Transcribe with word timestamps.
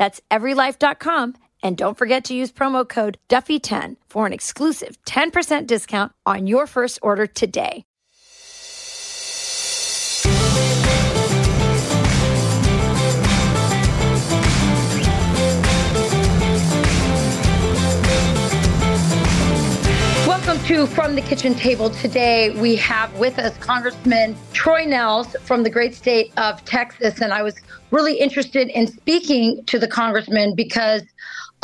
That's 0.00 0.22
everylife.com. 0.30 1.34
And 1.62 1.76
don't 1.76 1.98
forget 1.98 2.24
to 2.24 2.34
use 2.34 2.50
promo 2.50 2.88
code 2.88 3.18
Duffy10 3.28 3.96
for 4.08 4.24
an 4.26 4.32
exclusive 4.32 4.96
10% 5.04 5.66
discount 5.66 6.12
on 6.24 6.46
your 6.46 6.66
first 6.66 6.98
order 7.02 7.26
today. 7.26 7.84
To 20.70 20.86
From 20.86 21.16
the 21.16 21.20
Kitchen 21.20 21.56
Table. 21.56 21.90
Today 21.90 22.50
we 22.50 22.76
have 22.76 23.12
with 23.18 23.40
us 23.40 23.58
Congressman 23.58 24.36
Troy 24.52 24.84
Nehls 24.84 25.36
from 25.40 25.64
the 25.64 25.68
great 25.68 25.96
state 25.96 26.32
of 26.36 26.64
Texas. 26.64 27.20
And 27.20 27.32
I 27.32 27.42
was 27.42 27.56
really 27.90 28.14
interested 28.14 28.68
in 28.68 28.86
speaking 28.86 29.64
to 29.64 29.80
the 29.80 29.88
congressman 29.88 30.54
because 30.54 31.02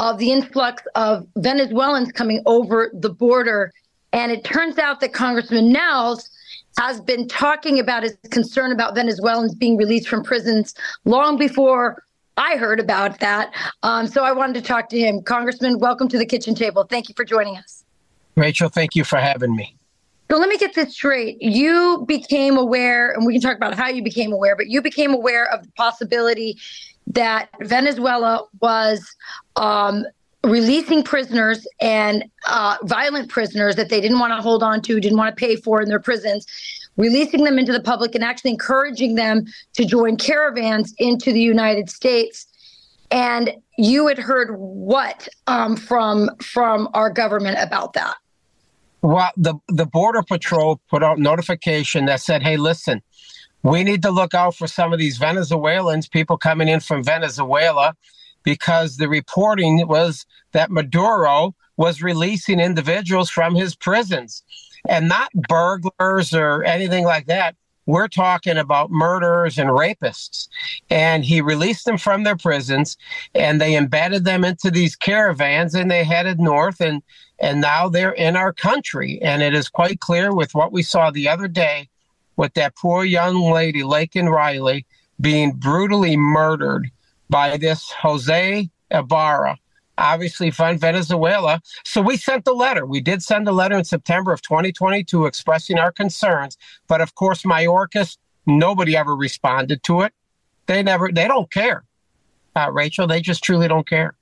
of 0.01 0.19
the 0.19 0.33
influx 0.33 0.83
of 0.97 1.25
Venezuelans 1.37 2.11
coming 2.11 2.43
over 2.47 2.91
the 2.95 3.09
border. 3.09 3.73
And 4.12 4.33
it 4.33 4.43
turns 4.43 4.77
out 4.77 4.99
that 4.99 5.12
Congressman 5.12 5.73
Nehls 5.73 6.29
has 6.77 7.01
been 7.01 7.29
talking 7.29 7.79
about 7.79 8.03
his 8.03 8.17
concern 8.33 8.73
about 8.73 8.97
Venezuelans 8.97 9.55
being 9.55 9.77
released 9.77 10.09
from 10.09 10.25
prisons 10.25 10.75
long 11.05 11.39
before 11.39 12.03
I 12.39 12.57
heard 12.57 12.81
about 12.81 13.21
that. 13.21 13.55
Um, 13.84 14.09
so 14.09 14.25
I 14.25 14.33
wanted 14.33 14.55
to 14.55 14.62
talk 14.62 14.89
to 14.89 14.99
him. 14.99 15.23
Congressman, 15.23 15.79
welcome 15.79 16.09
to 16.09 16.19
the 16.19 16.27
kitchen 16.27 16.57
table. 16.57 16.83
Thank 16.83 17.09
you 17.09 17.15
for 17.15 17.25
joining 17.25 17.57
us. 17.57 17.86
Rachel, 18.37 18.69
thank 18.69 18.95
you 18.95 19.05
for 19.05 19.17
having 19.17 19.56
me. 19.56 19.77
So 20.31 20.37
let 20.37 20.48
me 20.48 20.59
get 20.59 20.75
this 20.75 20.95
straight. 20.95 21.41
You 21.41 22.05
became 22.06 22.56
aware, 22.56 23.12
and 23.12 23.25
we 23.25 23.33
can 23.33 23.41
talk 23.41 23.56
about 23.56 23.75
how 23.75 23.89
you 23.89 24.03
became 24.03 24.33
aware, 24.33 24.56
but 24.56 24.67
you 24.67 24.83
became 24.83 25.15
aware 25.15 25.47
of 25.53 25.62
the 25.62 25.73
possibility 25.73 26.59
that 27.06 27.48
Venezuela 27.62 28.45
was 28.61 29.15
um, 29.55 30.05
releasing 30.43 31.03
prisoners 31.05 31.67
and 31.81 32.25
uh, 32.48 32.77
violent 32.83 33.28
prisoners 33.28 33.77
that 33.77 33.89
they 33.89 34.01
didn't 34.01 34.19
want 34.19 34.33
to 34.33 34.43
hold 34.43 34.62
on 34.62 34.83
to, 34.83 35.00
didn't 35.00 35.19
want 35.19 35.34
to 35.34 35.41
pay 35.41 35.56
for 35.56 35.81
in 35.81 35.89
their 35.89 36.00
prisons, 36.00 36.45
releasing 36.97 37.45
them 37.45 37.59
into 37.59 37.73
the 37.73 37.83
public 37.83 38.15
and 38.15 38.25
actually 38.25 38.50
encouraging 38.50 39.15
them 39.15 39.45
to 39.75 39.84
join 39.84 40.17
caravans 40.17 40.93
into 40.98 41.33
the 41.33 41.41
United 41.41 41.89
States. 41.89 42.47
And 43.12 43.53
you 43.78 44.09
had 44.09 44.19
heard 44.19 44.56
what 44.56 45.28
um, 45.47 45.77
from 45.77 46.31
from 46.41 46.89
our 46.94 47.10
government 47.10 47.59
about 47.60 47.93
that? 47.93 48.16
Well, 49.06 49.31
the 49.37 49.55
the 49.69 49.87
border 49.87 50.22
patrol 50.25 50.81
put 50.91 51.05
out 51.05 51.21
notification 51.21 52.06
that 52.06 52.21
said, 52.21 52.43
"Hey, 52.43 52.56
listen, 52.56 53.03
we 53.62 53.84
need 53.84 54.03
to 54.03 54.11
look 54.11 54.34
out 54.34 54.56
for 54.56 54.67
some 54.67 54.93
of 54.93 54.99
these 54.99 55.17
Venezuelans, 55.17 56.09
people 56.09 56.37
coming 56.37 56.67
in 56.67 56.81
from 56.81 57.05
Venezuela, 57.05 57.95
because 58.43 58.97
the 58.97 59.09
reporting 59.09 59.87
was 59.87 60.27
that 60.50 60.72
Maduro 60.72 61.55
was 61.77 62.03
releasing 62.03 62.59
individuals 62.59 63.31
from 63.31 63.55
his 63.55 63.77
prisons, 63.77 64.43
and 64.89 65.06
not 65.09 65.31
burglars 65.34 66.34
or 66.34 66.65
anything 66.65 67.05
like 67.05 67.27
that. 67.27 67.55
We're 67.86 68.08
talking 68.08 68.58
about 68.58 68.91
murderers 68.91 69.58
and 69.58 69.70
rapists. 69.70 70.48
And 70.91 71.24
he 71.24 71.41
released 71.41 71.84
them 71.84 71.98
from 71.98 72.24
their 72.24 72.36
prisons 72.36 72.97
and 73.34 73.60
they 73.60 73.76
embedded 73.76 74.24
them 74.24 74.44
into 74.44 74.70
these 74.70 74.97
caravans 74.97 75.74
and 75.74 75.91
they 75.91 76.04
headed 76.04 76.41
north 76.41 76.80
and 76.80 77.02
and 77.38 77.60
now 77.60 77.88
they're 77.88 78.12
in 78.12 78.34
our 78.34 78.52
country. 78.52 79.20
And 79.20 79.42
it 79.42 79.54
is 79.54 79.69
quite 79.69 80.00
clear 80.00 80.34
with 80.34 80.54
what 80.54 80.72
we 80.72 80.82
saw 80.82 81.10
the 81.10 81.28
other 81.28 81.48
day 81.48 81.88
with 82.36 82.54
that 82.54 82.76
poor 82.76 83.04
young 83.04 83.41
lady, 83.52 83.82
Laken 83.82 84.30
Riley, 84.30 84.86
being 85.20 85.53
brutally 85.53 86.16
murdered 86.16 86.91
by 87.28 87.56
this 87.56 87.91
Jose 87.91 88.70
Ibarra, 88.91 89.58
obviously 89.99 90.51
from 90.51 90.79
Venezuela. 90.79 91.61
So 91.84 92.03
we 92.03 92.17
sent 92.17 92.47
a 92.47 92.53
letter. 92.53 92.87
We 92.87 93.01
did 93.01 93.23
send 93.23 93.49
a 93.49 93.53
letter 93.53 93.77
in 93.77 93.84
September 93.84 94.33
of 94.33 94.43
2022 94.43 95.27
expressing 95.27 95.79
our 95.79 95.93
concerns. 95.93 96.57
But 96.89 97.01
of 97.01 97.15
course, 97.15 97.43
Mayorkas, 97.43 98.17
nobody 98.47 98.97
ever 98.97 99.15
responded 99.15 99.83
to 99.84 100.03
it. 100.03 100.12
They 100.67 100.83
never, 100.83 101.11
they 101.12 101.29
don't 101.29 101.51
care. 101.51 101.84
Uh, 102.55 102.71
Rachel, 102.73 103.07
they 103.07 103.21
just 103.21 103.45
truly 103.45 103.69
don't 103.69 103.89
care. 103.89 104.15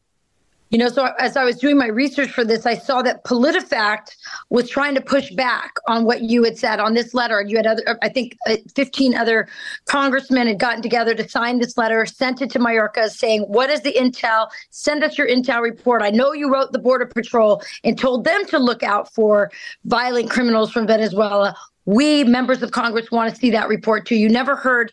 You 0.71 0.79
know, 0.79 0.89
so 0.89 1.11
as 1.21 1.37
I 1.37 1.45
was 1.45 1.57
doing 1.57 1.77
my 1.77 1.87
research 1.87 2.31
for 2.31 2.45
this, 2.45 2.67
I 2.67 2.75
saw 2.75 3.01
that 3.03 3.23
PolitiFact 3.25 4.17
was 4.49 4.69
trying 4.69 4.95
to 4.97 5.01
push 5.01 5.31
back 5.31 5.75
on 5.87 6.05
what 6.05 6.23
you 6.23 6.43
had 6.43 6.59
said 6.59 6.81
on 6.81 6.95
this 6.95 7.15
letter. 7.15 7.43
You 7.43 7.59
had 7.59 7.67
other, 7.67 7.99
I 8.03 8.09
think, 8.09 8.37
uh, 8.49 8.57
15 8.75 9.15
other 9.15 9.47
congressmen 9.85 10.49
had 10.49 10.59
gotten 10.59 10.83
together 10.83 11.15
to 11.15 11.29
sign 11.29 11.61
this 11.61 11.77
letter, 11.77 12.05
sent 12.07 12.43
it 12.43 12.51
to 12.53 12.59
Mayorkas 12.59 13.11
saying, 13.11 13.43
What 13.43 13.71
is 13.71 13.83
the 13.83 13.93
intel? 13.93 14.49
Send 14.71 15.05
us 15.05 15.17
your 15.17 15.29
intel 15.29 15.63
report. 15.63 16.03
I 16.03 16.11
know 16.11 16.33
you 16.33 16.53
wrote 16.53 16.73
the 16.73 16.81
Border 16.81 17.07
Patrol 17.07 17.63
and 17.85 17.97
told 17.97 18.25
them 18.25 18.45
to 18.47 18.59
look 18.59 18.83
out 18.83 19.13
for 19.15 19.53
violent 19.85 20.31
criminals 20.31 20.73
from 20.73 20.87
Venezuela. 20.87 21.55
We, 21.85 22.25
members 22.25 22.63
of 22.63 22.73
Congress, 22.73 23.11
want 23.13 23.33
to 23.33 23.41
see 23.41 23.51
that 23.51 23.69
report 23.69 24.07
too. 24.07 24.17
You 24.17 24.29
never 24.29 24.57
heard 24.57 24.93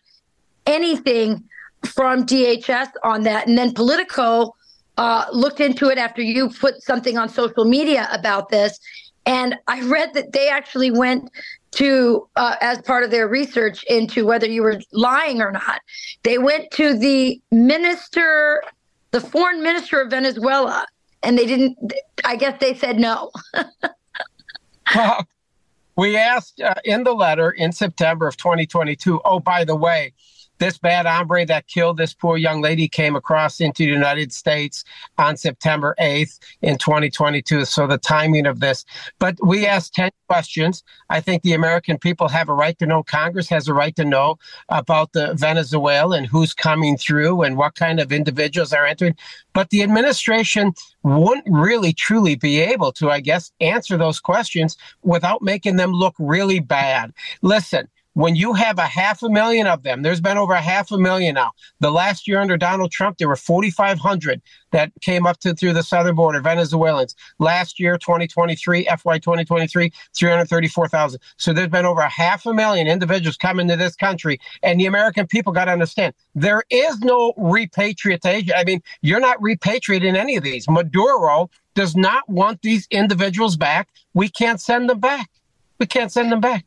anything 0.67 1.43
from 1.85 2.25
DHS 2.25 2.89
on 3.03 3.23
that. 3.23 3.47
And 3.47 3.57
then 3.57 3.73
Politico 3.73 4.53
uh, 5.01 5.25
looked 5.33 5.59
into 5.59 5.89
it 5.89 5.97
after 5.97 6.21
you 6.21 6.47
put 6.47 6.79
something 6.83 7.17
on 7.17 7.27
social 7.27 7.65
media 7.65 8.07
about 8.11 8.49
this. 8.49 8.79
And 9.25 9.55
I 9.67 9.81
read 9.81 10.13
that 10.13 10.31
they 10.31 10.47
actually 10.47 10.91
went 10.91 11.31
to, 11.71 12.27
uh, 12.35 12.57
as 12.61 12.83
part 12.83 13.03
of 13.03 13.09
their 13.09 13.27
research 13.27 13.83
into 13.85 14.27
whether 14.27 14.45
you 14.45 14.61
were 14.61 14.79
lying 14.91 15.41
or 15.41 15.51
not, 15.51 15.81
they 16.21 16.37
went 16.37 16.69
to 16.73 16.95
the 16.95 17.41
minister, 17.49 18.61
the 19.09 19.19
foreign 19.19 19.63
minister 19.63 19.99
of 19.99 20.11
Venezuela, 20.11 20.85
and 21.23 21.35
they 21.35 21.47
didn't, 21.47 21.79
I 22.23 22.35
guess 22.35 22.59
they 22.59 22.75
said 22.75 22.99
no. 22.99 23.31
well, 24.95 25.27
we 25.97 26.15
asked 26.15 26.61
uh, 26.61 26.75
in 26.85 27.05
the 27.05 27.13
letter 27.13 27.49
in 27.49 27.71
September 27.71 28.27
of 28.27 28.37
2022, 28.37 29.19
oh, 29.25 29.39
by 29.39 29.63
the 29.63 29.75
way, 29.75 30.13
this 30.61 30.77
bad 30.77 31.07
hombre 31.07 31.43
that 31.43 31.65
killed 31.65 31.97
this 31.97 32.13
poor 32.13 32.37
young 32.37 32.61
lady 32.61 32.87
came 32.87 33.15
across 33.15 33.59
into 33.59 33.83
the 33.83 33.91
United 33.91 34.31
States 34.31 34.83
on 35.17 35.35
September 35.35 35.95
8th 35.99 36.37
in 36.61 36.77
2022. 36.77 37.65
So 37.65 37.87
the 37.87 37.97
timing 37.97 38.45
of 38.45 38.59
this. 38.59 38.85
But 39.17 39.39
we 39.43 39.65
asked 39.65 39.95
10 39.95 40.11
questions. 40.29 40.83
I 41.09 41.19
think 41.19 41.41
the 41.41 41.53
American 41.53 41.97
people 41.97 42.27
have 42.27 42.47
a 42.47 42.53
right 42.53 42.77
to 42.77 42.85
know. 42.85 43.01
Congress 43.01 43.49
has 43.49 43.67
a 43.67 43.73
right 43.73 43.95
to 43.95 44.05
know 44.05 44.37
about 44.69 45.13
the 45.13 45.33
Venezuela 45.33 46.15
and 46.15 46.27
who's 46.27 46.53
coming 46.53 46.95
through 46.95 47.41
and 47.41 47.57
what 47.57 47.73
kind 47.73 47.99
of 47.99 48.11
individuals 48.11 48.71
are 48.71 48.85
entering. 48.85 49.15
But 49.53 49.71
the 49.71 49.81
administration 49.81 50.73
wouldn't 51.01 51.47
really 51.49 51.91
truly 51.91 52.35
be 52.35 52.61
able 52.61 52.91
to, 52.93 53.09
I 53.09 53.19
guess, 53.19 53.51
answer 53.61 53.97
those 53.97 54.19
questions 54.19 54.77
without 55.01 55.41
making 55.41 55.77
them 55.77 55.91
look 55.91 56.13
really 56.19 56.59
bad. 56.59 57.13
Listen, 57.41 57.87
when 58.13 58.35
you 58.35 58.53
have 58.53 58.77
a 58.77 58.87
half 58.87 59.23
a 59.23 59.29
million 59.29 59.67
of 59.67 59.83
them, 59.83 60.01
there's 60.01 60.21
been 60.21 60.37
over 60.37 60.53
a 60.53 60.61
half 60.61 60.91
a 60.91 60.97
million 60.97 61.35
now. 61.35 61.51
The 61.79 61.91
last 61.91 62.27
year 62.27 62.39
under 62.39 62.57
Donald 62.57 62.91
Trump, 62.91 63.17
there 63.17 63.27
were 63.27 63.35
4,500 63.35 64.41
that 64.71 64.91
came 65.01 65.25
up 65.25 65.39
to 65.39 65.53
through 65.53 65.73
the 65.73 65.83
southern 65.83 66.15
border, 66.15 66.41
Venezuelans. 66.41 67.15
Last 67.39 67.79
year, 67.79 67.97
2023, 67.97 68.85
FY 68.85 69.19
2023, 69.19 69.91
334,000. 70.15 71.19
So 71.37 71.53
there's 71.53 71.69
been 71.69 71.85
over 71.85 72.01
a 72.01 72.09
half 72.09 72.45
a 72.45 72.53
million 72.53 72.87
individuals 72.87 73.37
coming 73.37 73.67
to 73.69 73.75
this 73.75 73.95
country. 73.95 74.39
And 74.63 74.79
the 74.79 74.85
American 74.85 75.27
people 75.27 75.53
got 75.53 75.65
to 75.65 75.71
understand 75.71 76.13
there 76.35 76.63
is 76.69 76.99
no 76.99 77.33
repatriation. 77.37 78.51
I 78.55 78.63
mean, 78.65 78.81
you're 79.01 79.19
not 79.19 79.39
repatriating 79.39 80.15
any 80.15 80.35
of 80.35 80.43
these. 80.43 80.67
Maduro 80.69 81.49
does 81.75 81.95
not 81.95 82.27
want 82.29 82.61
these 82.61 82.87
individuals 82.91 83.55
back. 83.55 83.89
We 84.13 84.27
can't 84.27 84.59
send 84.59 84.89
them 84.89 84.99
back. 84.99 85.29
we 85.79 85.85
can't 85.85 86.11
send 86.11 86.31
them 86.31 86.41
back. 86.41 86.65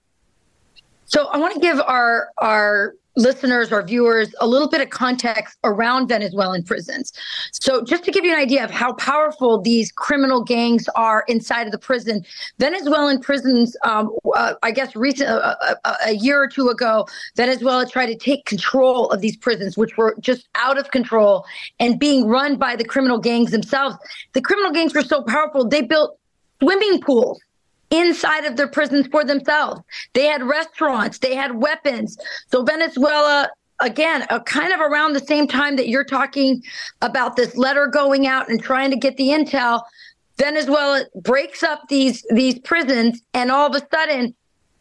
So 1.06 1.28
I 1.28 1.38
want 1.38 1.54
to 1.54 1.60
give 1.60 1.80
our 1.80 2.30
our 2.38 2.94
listeners 3.16 3.70
or 3.70 3.82
viewers 3.82 4.34
a 4.40 4.46
little 4.46 4.68
bit 4.68 4.80
of 4.80 4.90
context 4.90 5.58
around 5.64 6.08
Venezuelan 6.08 6.62
prisons. 6.62 7.12
So, 7.52 7.82
just 7.82 8.04
to 8.04 8.10
give 8.10 8.24
you 8.24 8.32
an 8.32 8.38
idea 8.38 8.64
of 8.64 8.70
how 8.70 8.94
powerful 8.94 9.60
these 9.60 9.92
criminal 9.92 10.42
gangs 10.42 10.88
are 10.96 11.24
inside 11.28 11.66
of 11.66 11.72
the 11.72 11.78
prison, 11.78 12.24
Venezuelan 12.58 13.20
prisons, 13.20 13.76
um, 13.84 14.14
uh, 14.34 14.54
I 14.62 14.70
guess, 14.70 14.96
recent 14.96 15.30
uh, 15.30 15.54
uh, 15.60 15.74
uh, 15.84 15.94
a 16.06 16.12
year 16.12 16.42
or 16.42 16.48
two 16.48 16.68
ago, 16.68 17.06
Venezuela 17.36 17.88
tried 17.88 18.06
to 18.06 18.16
take 18.16 18.44
control 18.46 19.10
of 19.10 19.20
these 19.20 19.36
prisons, 19.36 19.76
which 19.76 19.96
were 19.96 20.16
just 20.20 20.48
out 20.54 20.78
of 20.78 20.90
control 20.90 21.44
and 21.78 21.98
being 21.98 22.26
run 22.26 22.56
by 22.56 22.76
the 22.76 22.84
criminal 22.84 23.18
gangs 23.18 23.50
themselves. 23.50 23.96
The 24.32 24.40
criminal 24.40 24.72
gangs 24.72 24.94
were 24.94 25.02
so 25.02 25.22
powerful, 25.22 25.68
they 25.68 25.82
built 25.82 26.18
swimming 26.60 27.00
pools 27.00 27.40
inside 27.98 28.44
of 28.44 28.56
their 28.56 28.68
prisons 28.68 29.06
for 29.08 29.24
themselves. 29.24 29.80
They 30.12 30.26
had 30.26 30.42
restaurants, 30.42 31.18
they 31.18 31.34
had 31.34 31.54
weapons. 31.54 32.18
So 32.48 32.62
Venezuela 32.62 33.50
again, 33.80 34.24
uh, 34.30 34.40
kind 34.40 34.72
of 34.72 34.80
around 34.80 35.14
the 35.14 35.20
same 35.20 35.46
time 35.48 35.76
that 35.76 35.88
you're 35.88 36.04
talking 36.04 36.62
about 37.02 37.36
this 37.36 37.56
letter 37.56 37.86
going 37.86 38.26
out 38.26 38.48
and 38.48 38.62
trying 38.62 38.90
to 38.90 38.96
get 38.96 39.16
the 39.16 39.28
intel, 39.28 39.82
Venezuela 40.38 41.04
breaks 41.22 41.62
up 41.62 41.82
these 41.88 42.24
these 42.30 42.58
prisons 42.58 43.22
and 43.34 43.50
all 43.50 43.66
of 43.66 43.74
a 43.80 43.86
sudden 43.94 44.34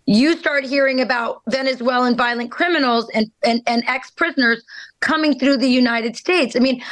you 0.05 0.35
start 0.35 0.65
hearing 0.65 0.99
about 0.99 1.41
Venezuelan 1.47 2.17
violent 2.17 2.51
criminals 2.51 3.09
and, 3.13 3.31
and, 3.45 3.61
and 3.67 3.83
ex 3.87 4.11
prisoners 4.11 4.63
coming 4.99 5.37
through 5.37 5.57
the 5.57 5.69
United 5.69 6.17
States. 6.17 6.55
I 6.55 6.59
mean, 6.59 6.83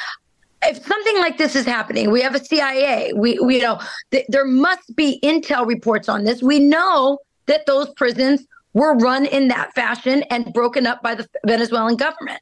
if 0.63 0.85
something 0.85 1.17
like 1.17 1.37
this 1.37 1.55
is 1.55 1.65
happening, 1.65 2.11
we 2.11 2.21
have 2.21 2.35
a 2.35 2.43
CIA. 2.43 3.13
We, 3.13 3.39
we 3.39 3.57
you 3.57 3.61
know 3.61 3.79
th- 4.11 4.25
there 4.29 4.45
must 4.45 4.95
be 4.95 5.19
intel 5.23 5.65
reports 5.65 6.09
on 6.09 6.23
this. 6.23 6.41
We 6.41 6.59
know 6.59 7.19
that 7.47 7.65
those 7.65 7.89
prisons 7.91 8.45
were 8.73 8.95
run 8.95 9.25
in 9.25 9.49
that 9.49 9.73
fashion 9.73 10.23
and 10.29 10.53
broken 10.53 10.87
up 10.87 11.01
by 11.01 11.15
the 11.15 11.27
Venezuelan 11.45 11.97
government. 11.97 12.39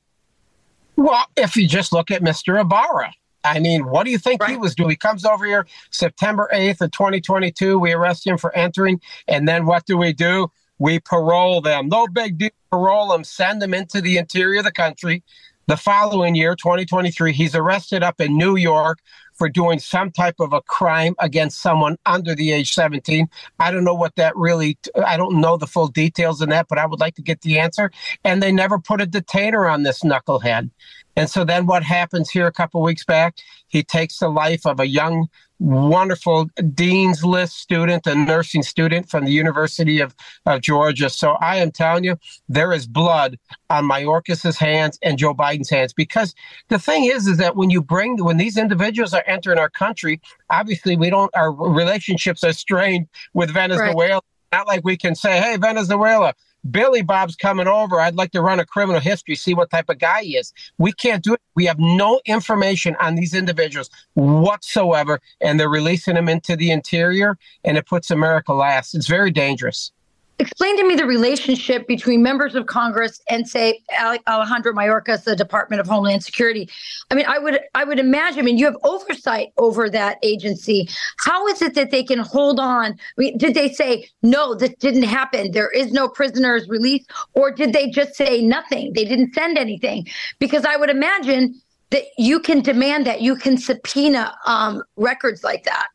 Well, 0.96 1.26
if 1.38 1.56
you 1.56 1.68
just 1.68 1.94
look 1.94 2.12
at 2.12 2.22
Mr. 2.22 2.60
Ibarra, 2.60 3.14
I 3.44 3.60
mean, 3.60 3.86
what 3.86 4.04
do 4.04 4.12
you 4.12 4.18
think 4.18 4.42
right. 4.42 4.52
he 4.52 4.58
was 4.58 4.76
doing? 4.76 4.90
He 4.90 4.96
comes 4.96 5.26
over 5.26 5.46
here 5.46 5.66
September 5.92 6.50
8th 6.54 6.82
of 6.82 6.92
2022. 6.92 7.80
We 7.80 7.94
arrest 7.94 8.28
him 8.28 8.38
for 8.38 8.56
entering. 8.56 9.00
And 9.28 9.48
then 9.48 9.66
what 9.66 9.86
do 9.86 9.98
we 9.98 10.12
do? 10.12 10.52
We 10.78 11.00
parole 11.00 11.62
them. 11.62 11.88
No 11.88 12.08
big 12.08 12.38
deal. 12.38 12.50
Parole 12.72 13.10
them, 13.10 13.24
send 13.24 13.62
them 13.62 13.74
into 13.74 14.00
the 14.00 14.18
interior 14.18 14.60
of 14.60 14.66
the 14.66 14.72
country. 14.72 15.24
The 15.70 15.78
following 15.78 16.34
year, 16.34 16.56
2023, 16.56 17.32
he's 17.32 17.54
arrested 17.54 18.02
up 18.02 18.20
in 18.20 18.36
New 18.36 18.56
York 18.56 18.98
for 19.36 19.48
doing 19.48 19.78
some 19.78 20.10
type 20.10 20.34
of 20.40 20.52
a 20.52 20.64
crime 20.64 21.14
against 21.20 21.62
someone 21.62 21.96
under 22.08 22.34
the 22.34 22.52
age 22.52 22.74
17. 22.74 23.28
I 23.60 23.70
don't 23.70 23.84
know 23.84 23.94
what 23.94 24.16
that 24.16 24.36
really, 24.36 24.80
I 25.06 25.16
don't 25.16 25.40
know 25.40 25.58
the 25.58 25.68
full 25.68 25.88
details 25.88 26.42
in 26.42 26.50
that, 26.50 26.66
but 26.70 26.80
I 26.80 26.88
would 26.88 27.00
like 27.00 27.14
to 27.18 27.22
get 27.22 27.42
the 27.42 27.60
answer. 27.60 27.92
And 28.24 28.42
they 28.42 28.52
never 28.52 28.80
put 28.80 29.00
a 29.00 29.06
detainer 29.06 29.68
on 29.68 29.84
this 29.84 30.02
knucklehead. 30.02 30.72
And 31.16 31.30
so 31.30 31.44
then 31.44 31.66
what 31.66 31.84
happens 31.84 32.30
here 32.30 32.48
a 32.48 32.52
couple 32.52 32.82
weeks 32.82 33.04
back? 33.04 33.38
He 33.68 33.84
takes 33.84 34.20
the 34.20 34.30
life 34.30 34.66
of 34.66 34.80
a 34.80 34.88
young 34.88 35.28
wonderful 35.60 36.50
Dean's 36.74 37.24
List 37.24 37.58
student, 37.58 38.08
a 38.08 38.16
nursing 38.16 38.64
student 38.64 39.10
from 39.10 39.26
the 39.26 39.32
University 39.32 40.00
of, 40.00 40.16
of 40.46 40.62
Georgia. 40.62 41.10
So 41.10 41.32
I 41.34 41.58
am 41.58 41.72
telling 41.72 42.06
you, 42.06 42.18
there 42.48 42.72
is 42.72 42.88
blood 42.88 43.38
on 43.70 43.86
Mayorkas's 43.86 44.58
hands 44.58 44.98
and 45.04 45.18
Joe 45.18 45.34
Biden's 45.34 45.70
hands 45.70 45.94
because 45.94 46.34
the 46.70 46.80
thing 46.80 47.06
is, 47.06 47.28
is 47.28 47.38
that 47.38 47.56
when 47.56 47.70
you 47.70 47.82
bring 47.82 48.24
when 48.24 48.38
these 48.38 48.58
individuals 48.58 49.14
are 49.14 49.24
entering 49.28 49.60
our 49.60 49.70
country, 49.70 50.22
obviously 50.50 50.96
we 50.96 51.10
don't 51.10 51.36
our 51.36 51.52
relationships 51.52 52.44
are 52.44 52.54
strained 52.54 53.08
with 53.34 53.52
Venezuela. 53.52 54.14
Right. 54.16 54.22
Not 54.52 54.68
like 54.68 54.84
we 54.84 54.98
can 54.98 55.14
say, 55.14 55.40
"Hey, 55.40 55.58
Venezuela, 55.58 56.34
Billy 56.70 57.02
Bob's 57.02 57.36
coming 57.36 57.68
over. 57.68 58.00
I'd 58.00 58.16
like 58.16 58.32
to 58.32 58.42
run 58.42 58.60
a 58.60 58.66
criminal 58.66 59.02
history, 59.02 59.36
see 59.36 59.54
what 59.54 59.70
type 59.70 59.90
of 59.90 60.00
guy 60.00 60.24
he 60.24 60.38
is. 60.38 60.54
We 60.78 60.92
can't 60.92 61.24
do 61.24 61.34
it. 61.34 61.42
We 61.56 61.66
have 61.66 61.80
no 61.80 62.22
information 62.26 62.96
on 63.00 63.16
these 63.16 63.34
individuals 63.34 63.90
whatsoever, 64.14 65.22
and 65.42 65.60
they're 65.60 65.70
releasing 65.70 66.16
them 66.16 66.30
into 66.30 66.56
the 66.56 66.72
interior, 66.72 67.38
and 67.64 67.78
it 67.78 67.86
puts 67.88 68.12
America 68.12 68.54
last. 68.54 68.96
It's 68.96 69.08
very 69.08 69.32
dangerous 69.32 69.92
explain 70.40 70.78
to 70.78 70.88
me 70.88 70.96
the 70.96 71.06
relationship 71.06 71.88
between 71.88 72.24
members 72.24 72.56
of 72.56 72.66
Congress 72.66 73.22
and 73.30 73.48
say 73.48 73.82
Alejandro 74.28 74.74
Mayorkas, 74.74 75.24
the 75.24 75.36
Department 75.36 75.80
of 75.80 75.88
Homeland 75.88 76.24
Security. 76.24 76.70
I 77.12 77.16
mean, 77.16 77.26
I 77.28 77.38
would 77.40 77.60
I 77.76 77.84
would 77.84 78.00
imagine. 78.00 78.40
I 78.40 78.44
mean, 78.44 78.58
you 78.58 78.66
have 78.66 78.78
oversight 78.84 79.50
over 79.58 79.90
that 79.90 80.18
agency. 80.24 80.90
How 81.20 81.48
is 81.48 81.62
it 81.62 81.76
that 81.76 81.92
they 81.92 82.04
can 82.04 82.20
hold 82.20 82.60
on? 82.60 82.94
I 82.94 82.96
mean, 83.18 83.38
did 83.38 83.54
they 83.54 83.70
say 83.70 84.08
no? 84.24 84.56
This 84.56 84.74
didn't 84.76 85.04
happen. 85.04 85.52
There 85.52 85.70
is 85.70 85.92
no 85.92 86.08
prisoners 86.08 86.68
released, 86.70 87.12
or 87.34 87.52
did 87.52 87.74
they 87.74 87.90
just 87.90 88.16
say 88.16 88.42
nothing? 88.42 88.94
They 88.94 89.06
didn't 89.06 89.34
send 89.34 89.58
anything 89.58 90.08
because 90.40 90.66
I 90.66 90.78
would 90.78 90.90
imagine 90.90 91.60
that 91.92 92.04
you 92.18 92.40
can 92.40 92.62
demand 92.62 93.06
that 93.08 93.22
you 93.22 93.36
can 93.36 93.58
subpoena 93.58 94.36
um, 94.46 94.84
records 94.96 95.44
like 95.44 95.64
that. 95.64 95.88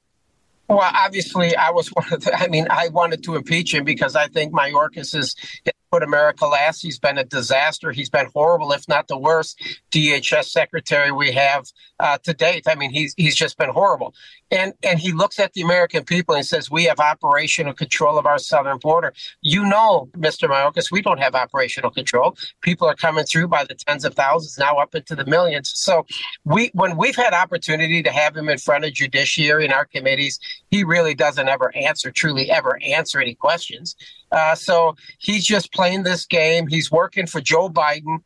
Well, 0.68 0.80
obviously, 0.82 1.54
I 1.56 1.70
was 1.70 1.88
one 1.92 2.12
of 2.12 2.24
the. 2.24 2.34
I 2.34 2.48
mean, 2.48 2.66
I 2.70 2.88
wanted 2.88 3.22
to 3.24 3.36
impeach 3.36 3.74
him 3.74 3.84
because 3.84 4.16
I 4.16 4.28
think 4.28 4.52
Mayorkas 4.52 5.14
is 5.14 5.34
put 5.94 6.02
America 6.02 6.46
last. 6.46 6.82
He's 6.82 6.98
been 6.98 7.18
a 7.18 7.24
disaster. 7.24 7.92
He's 7.92 8.10
been 8.10 8.26
horrible, 8.34 8.72
if 8.72 8.88
not 8.88 9.06
the 9.06 9.18
worst 9.18 9.60
DHS 9.92 10.46
secretary 10.46 11.12
we 11.12 11.30
have 11.32 11.66
uh, 12.00 12.18
to 12.24 12.34
date. 12.34 12.64
I 12.66 12.74
mean, 12.74 12.90
he's 12.90 13.14
he's 13.16 13.36
just 13.36 13.56
been 13.56 13.70
horrible. 13.70 14.14
And 14.50 14.72
and 14.82 14.98
he 14.98 15.12
looks 15.12 15.38
at 15.38 15.52
the 15.52 15.62
American 15.62 16.04
people 16.04 16.34
and 16.34 16.44
says, 16.44 16.70
"We 16.70 16.84
have 16.84 17.00
operational 17.00 17.72
control 17.72 18.18
of 18.18 18.26
our 18.26 18.38
southern 18.38 18.78
border." 18.78 19.12
You 19.42 19.64
know, 19.64 20.08
Mr. 20.16 20.48
Mayorkas, 20.48 20.90
we 20.90 21.02
don't 21.02 21.18
have 21.18 21.34
operational 21.34 21.90
control. 21.90 22.36
People 22.60 22.88
are 22.88 22.94
coming 22.94 23.24
through 23.24 23.48
by 23.48 23.64
the 23.64 23.74
tens 23.74 24.04
of 24.04 24.14
thousands, 24.14 24.58
now 24.58 24.76
up 24.76 24.94
into 24.94 25.14
the 25.14 25.24
millions. 25.26 25.72
So 25.74 26.06
we 26.44 26.70
when 26.74 26.96
we've 26.96 27.16
had 27.16 27.32
opportunity 27.32 28.02
to 28.02 28.10
have 28.10 28.36
him 28.36 28.48
in 28.48 28.58
front 28.58 28.84
of 28.84 28.92
judiciary 28.92 29.64
in 29.64 29.72
our 29.72 29.84
committees, 29.84 30.38
he 30.70 30.84
really 30.84 31.14
doesn't 31.14 31.48
ever 31.48 31.74
answer, 31.76 32.10
truly 32.10 32.50
ever 32.50 32.78
answer 32.84 33.20
any 33.20 33.34
questions. 33.34 33.96
Uh, 34.32 34.54
so 34.54 34.96
he's 35.18 35.44
just 35.44 35.72
playing 35.72 36.02
this 36.02 36.26
game. 36.26 36.66
He's 36.66 36.90
working 36.90 37.26
for 37.26 37.40
Joe 37.40 37.68
Biden. 37.68 38.18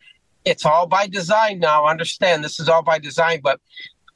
It's 0.45 0.65
all 0.65 0.87
by 0.87 1.07
design 1.07 1.59
now. 1.59 1.87
Understand 1.87 2.43
this 2.43 2.61
is 2.61 2.69
all 2.69 2.83
by 2.83 2.99
design. 2.99 3.41
But 3.43 3.61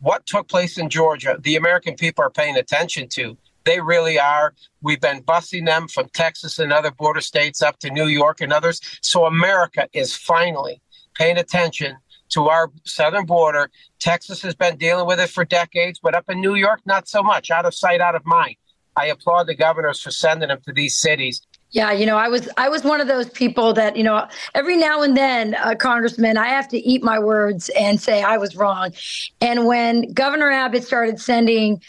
what 0.01 0.27
took 0.27 0.49
place 0.49 0.79
in 0.79 0.89
Georgia, 0.89 1.37
the 1.41 1.57
American 1.57 1.95
people 1.95 2.25
are 2.25 2.31
paying 2.31 2.57
attention 2.57 3.09
to. 3.11 3.37
They 3.65 3.81
really 3.81 4.19
are. 4.19 4.55
We've 4.81 5.01
been 5.01 5.23
busing 5.23 5.67
them 5.67 5.87
from 5.87 6.09
Texas 6.09 6.59
and 6.59 6.73
other 6.73 6.91
border 6.91 7.21
states 7.21 7.63
up 7.63 7.79
to 7.81 7.91
New 7.91 8.07
York 8.07 8.41
and 8.41 8.53
others. 8.53 8.81
So 9.03 9.25
America 9.25 9.89
is 9.93 10.17
finally 10.17 10.81
paying 11.15 11.39
attention 11.39 11.97
to 12.31 12.49
our 12.49 12.71
southern 12.85 13.27
border. 13.27 13.71
Texas 14.01 14.43
has 14.43 14.55
been 14.55 14.77
dealing 14.77 15.07
with 15.07 15.21
it 15.21 15.31
for 15.31 15.45
decades, 15.45 16.01
but 16.03 16.15
up 16.15 16.29
in 16.29 16.41
New 16.41 16.55
York, 16.55 16.81
not 16.87 17.07
so 17.07 17.23
much. 17.23 17.51
Out 17.51 17.67
of 17.67 17.75
sight, 17.75 18.01
out 18.01 18.15
of 18.15 18.27
mind. 18.27 18.57
I 18.97 19.07
applaud 19.07 19.47
the 19.47 19.55
governors 19.55 20.01
for 20.01 20.11
sending 20.11 20.49
them 20.49 20.61
to 20.67 20.73
these 20.73 21.01
cities. 21.01 21.41
Yeah, 21.73 21.91
you 21.91 22.05
know, 22.05 22.19
I 22.19 22.29
was 22.29 22.51
I 22.59 22.69
was 22.69 22.85
one 22.85 23.01
of 23.01 23.09
those 23.09 23.31
people 23.31 23.73
that 23.73 23.97
you 23.97 24.03
know 24.03 24.27
every 24.55 24.77
now 24.77 25.01
and 25.01 25.17
then, 25.17 25.55
uh, 25.55 25.75
Congressman, 25.75 26.37
I 26.37 26.49
have 26.49 26.69
to 26.69 26.77
eat 26.79 27.03
my 27.03 27.19
words 27.19 27.71
and 27.71 27.99
say 27.99 28.23
I 28.23 28.37
was 28.37 28.55
wrong. 28.55 28.93
And 29.41 29.67
when 29.67 30.13
Governor 30.13 30.51
Abbott 30.51 30.85
started 30.85 31.19
sending 31.19 31.81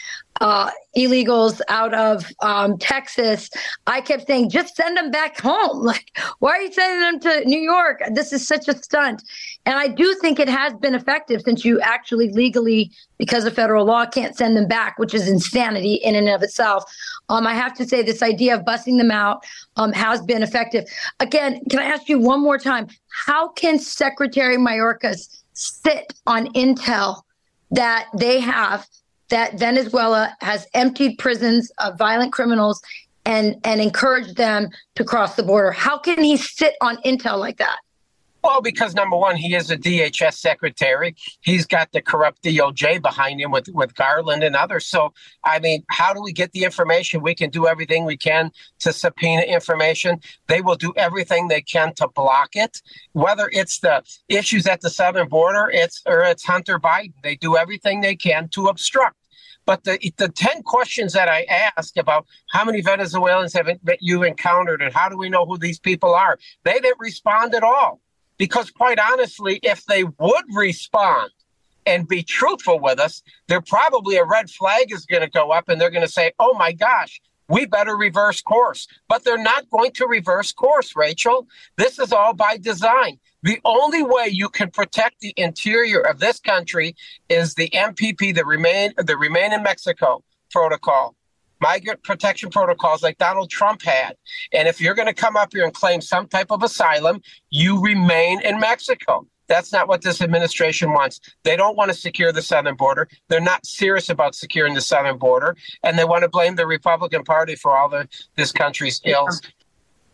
uh, 0.41 0.69
illegals 0.97 1.61
out 1.69 1.93
of 1.93 2.25
um, 2.41 2.77
Texas, 2.77 3.49
I 3.87 4.01
kept 4.01 4.27
saying, 4.27 4.49
just 4.49 4.75
send 4.75 4.97
them 4.97 5.11
back 5.11 5.39
home. 5.39 5.85
Like, 5.93 6.17
why 6.39 6.51
are 6.51 6.61
you 6.61 6.71
sending 6.71 6.99
them 7.01 7.19
to 7.19 7.47
New 7.47 7.59
York? 7.59 8.01
This 8.13 8.33
is 8.33 8.47
such 8.47 8.67
a 8.67 8.75
stunt. 8.75 9.21
And 9.65 9.77
I 9.77 9.87
do 9.87 10.15
think 10.15 10.39
it 10.39 10.49
has 10.49 10.73
been 10.73 10.95
effective 10.95 11.41
since 11.41 11.63
you 11.63 11.79
actually 11.81 12.29
legally, 12.29 12.91
because 13.17 13.45
of 13.45 13.53
federal 13.53 13.85
law, 13.85 14.05
can't 14.05 14.35
send 14.35 14.57
them 14.57 14.67
back, 14.67 14.97
which 14.97 15.13
is 15.13 15.27
insanity 15.27 15.95
in 15.95 16.15
and 16.15 16.29
of 16.29 16.41
itself. 16.41 16.83
Um, 17.29 17.45
I 17.45 17.53
have 17.53 17.75
to 17.75 17.85
say, 17.85 18.01
this 18.01 18.23
idea 18.23 18.55
of 18.55 18.65
busting 18.65 18.97
them 18.97 19.11
out 19.11 19.45
um, 19.75 19.91
has 19.93 20.21
been 20.21 20.41
effective. 20.41 20.85
Again, 21.19 21.61
can 21.69 21.79
I 21.79 21.85
ask 21.85 22.09
you 22.09 22.17
one 22.17 22.41
more 22.41 22.57
time? 22.57 22.87
How 23.25 23.49
can 23.49 23.77
Secretary 23.77 24.57
Mayorkas 24.57 25.43
sit 25.53 26.13
on 26.25 26.47
intel 26.53 27.21
that 27.71 28.07
they 28.17 28.39
have 28.39 28.87
that 29.33 29.57
Venezuela 29.57 30.37
has 30.41 30.67
emptied 30.75 31.17
prisons 31.17 31.71
of 31.79 31.97
violent 31.97 32.31
criminals 32.31 32.79
and 33.25 33.55
and 33.63 33.81
encouraged 33.81 34.37
them 34.37 34.69
to 34.93 35.03
cross 35.03 35.35
the 35.35 35.41
border. 35.41 35.71
How 35.71 35.97
can 35.97 36.23
he 36.23 36.37
sit 36.37 36.75
on 36.81 36.97
intel 36.97 37.39
like 37.39 37.57
that? 37.57 37.79
Well, 38.43 38.61
because 38.61 38.93
number 38.93 39.15
one, 39.15 39.37
he 39.37 39.55
is 39.55 39.71
a 39.71 39.77
DHS 39.77 40.33
secretary. 40.33 41.15
He's 41.41 41.65
got 41.65 41.93
the 41.93 42.01
corrupt 42.01 42.43
DOJ 42.43 43.01
behind 43.01 43.39
him 43.39 43.51
with, 43.51 43.69
with 43.69 43.95
Garland 43.95 44.43
and 44.43 44.53
others. 44.53 44.85
So, 44.85 45.13
I 45.45 45.59
mean, 45.59 45.83
how 45.89 46.13
do 46.13 46.21
we 46.21 46.33
get 46.33 46.51
the 46.51 46.65
information? 46.65 47.23
We 47.23 47.35
can 47.35 47.49
do 47.49 47.67
everything 47.67 48.03
we 48.03 48.17
can 48.17 48.51
to 48.79 48.91
subpoena 48.91 49.43
information. 49.43 50.19
They 50.49 50.59
will 50.59 50.75
do 50.75 50.93
everything 50.97 51.47
they 51.47 51.61
can 51.61 51.93
to 51.95 52.09
block 52.09 52.49
it, 52.55 52.81
whether 53.13 53.49
it's 53.53 53.79
the 53.79 54.03
issues 54.27 54.67
at 54.67 54.81
the 54.81 54.89
southern 54.89 55.29
border, 55.29 55.71
it's 55.73 56.01
or 56.05 56.23
it's 56.23 56.43
Hunter 56.43 56.77
Biden. 56.77 57.13
They 57.23 57.37
do 57.37 57.55
everything 57.55 58.01
they 58.01 58.17
can 58.17 58.49
to 58.49 58.67
obstruct. 58.67 59.22
But 59.65 59.83
the 59.83 59.97
the 60.17 60.29
ten 60.29 60.61
questions 60.63 61.13
that 61.13 61.29
I 61.29 61.43
asked 61.77 61.97
about 61.97 62.25
how 62.51 62.65
many 62.65 62.81
Venezuelans 62.81 63.53
have 63.53 63.67
you 63.99 64.23
encountered 64.23 64.81
and 64.81 64.93
how 64.93 65.09
do 65.09 65.17
we 65.17 65.29
know 65.29 65.45
who 65.45 65.57
these 65.57 65.79
people 65.79 66.13
are, 66.13 66.37
they 66.63 66.79
didn't 66.79 66.99
respond 66.99 67.55
at 67.55 67.63
all. 67.63 68.01
Because 68.37 68.71
quite 68.71 68.99
honestly, 68.99 69.59
if 69.63 69.85
they 69.85 70.03
would 70.03 70.45
respond 70.53 71.31
and 71.85 72.07
be 72.07 72.23
truthful 72.23 72.79
with 72.79 72.99
us, 72.99 73.21
there 73.47 73.61
probably 73.61 74.17
a 74.17 74.25
red 74.25 74.49
flag 74.49 74.91
is 74.91 75.05
going 75.05 75.21
to 75.21 75.29
go 75.29 75.51
up, 75.51 75.69
and 75.69 75.79
they're 75.79 75.89
going 75.89 76.05
to 76.05 76.11
say, 76.11 76.31
"Oh 76.39 76.53
my 76.53 76.71
gosh." 76.71 77.21
We 77.49 77.65
better 77.65 77.97
reverse 77.97 78.41
course. 78.41 78.87
But 79.09 79.25
they're 79.25 79.37
not 79.37 79.69
going 79.69 79.91
to 79.91 80.07
reverse 80.07 80.53
course, 80.53 80.95
Rachel. 80.95 81.45
This 81.77 81.99
is 81.99 82.13
all 82.13 82.33
by 82.33 82.57
design. 82.57 83.19
The 83.43 83.59
only 83.65 84.01
way 84.01 84.29
you 84.31 84.47
can 84.47 84.71
protect 84.71 85.19
the 85.19 85.33
interior 85.35 85.99
of 85.99 86.19
this 86.19 86.39
country 86.39 86.95
is 87.27 87.55
the 87.55 87.69
MPP, 87.69 88.33
the 88.33 88.45
remain 88.45 88.93
the 88.97 89.17
remain 89.17 89.51
in 89.51 89.61
Mexico 89.61 90.23
protocol, 90.49 91.15
migrant 91.59 92.01
protection 92.03 92.49
protocols 92.49 93.03
like 93.03 93.17
Donald 93.17 93.49
Trump 93.49 93.81
had. 93.81 94.15
And 94.53 94.67
if 94.67 94.79
you're 94.79 94.93
going 94.93 95.07
to 95.07 95.13
come 95.13 95.35
up 95.35 95.51
here 95.51 95.65
and 95.65 95.73
claim 95.73 95.99
some 95.99 96.27
type 96.27 96.51
of 96.51 96.63
asylum, 96.63 97.21
you 97.49 97.81
remain 97.81 98.39
in 98.41 98.59
Mexico. 98.61 99.27
That's 99.47 99.73
not 99.73 99.89
what 99.89 100.01
this 100.01 100.21
administration 100.21 100.93
wants. 100.93 101.19
They 101.43 101.57
don't 101.57 101.75
want 101.75 101.91
to 101.91 101.97
secure 101.97 102.31
the 102.31 102.41
southern 102.41 102.75
border. 102.75 103.09
They're 103.27 103.41
not 103.41 103.65
serious 103.65 104.09
about 104.09 104.35
securing 104.35 104.73
the 104.73 104.81
southern 104.81 105.17
border, 105.17 105.57
and 105.83 105.99
they 105.99 106.05
want 106.05 106.23
to 106.23 106.29
blame 106.29 106.55
the 106.55 106.65
Republican 106.65 107.23
Party 107.23 107.55
for 107.55 107.75
all 107.75 107.89
the 107.89 108.07
this 108.37 108.53
country's 108.53 109.01
ills. 109.03 109.41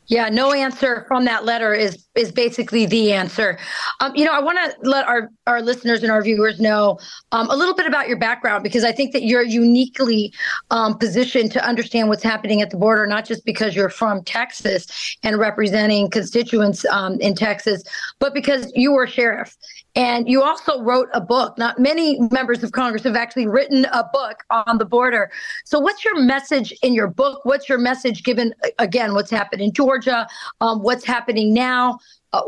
Yeah, 0.10 0.28
no 0.30 0.52
answer 0.54 1.06
from 1.08 1.26
that 1.26 1.46
letter 1.46 1.72
is 1.72 2.08
is 2.16 2.32
basically 2.32 2.88
the 2.88 3.14
answer. 3.14 3.60
Um, 4.00 4.16
you 4.16 4.26
know, 4.26 4.34
I 4.34 4.40
want 4.40 4.58
to 4.58 4.90
let 4.90 5.08
our 5.08 5.30
our 5.46 5.62
listeners 5.62 6.02
and 6.02 6.12
our 6.12 6.24
viewers 6.24 6.60
know 6.60 6.98
um, 7.32 7.48
a 7.52 7.56
little 7.56 7.76
bit 7.76 7.86
about 7.86 8.08
your 8.08 8.18
background 8.18 8.64
because 8.64 8.84
I 8.84 8.92
think 8.92 9.14
that 9.14 9.22
you're 9.22 9.44
uniquely 9.44 10.34
um, 10.72 10.98
positioned 10.98 11.52
to 11.52 11.64
understand 11.64 12.10
what's 12.10 12.24
happening 12.24 12.60
at 12.64 12.72
the 12.72 12.78
border, 12.78 13.06
not 13.06 13.24
just 13.24 13.46
because 13.46 13.76
you're 13.76 13.90
from 13.90 14.24
Texas 14.24 15.16
and 15.22 15.38
representing 15.38 16.10
constituents 16.10 16.86
um, 16.86 17.22
in 17.22 17.36
Texas, 17.36 17.84
but 18.18 18.34
because 18.34 18.72
you 18.76 18.92
were 18.92 19.06
sheriff 19.06 19.56
and 19.96 20.30
you 20.30 20.44
also 20.44 20.82
wrote 20.82 21.08
a 21.14 21.22
book. 21.22 21.58
Not 21.58 21.80
many 21.80 22.20
members 22.32 22.64
of 22.64 22.72
Congress 22.72 23.04
have 23.04 23.16
actually 23.16 23.48
written 23.48 23.86
a 23.86 24.04
book 24.12 24.44
on 24.50 24.78
the 24.78 24.86
border. 24.86 25.32
So, 25.66 25.80
what's 25.80 26.06
your 26.06 26.20
message 26.20 26.72
in 26.84 26.94
your 26.94 27.08
book? 27.08 27.42
What's 27.44 27.68
your 27.68 27.80
message 27.80 28.24
given, 28.24 28.54
again, 28.78 29.14
what's 29.14 29.32
happened 29.32 29.62
in 29.62 29.74
Georgia, 29.74 30.28
um, 30.62 30.84
what's 30.84 31.06
happening 31.06 31.54
now? 31.54 32.00
Uh, 32.34 32.42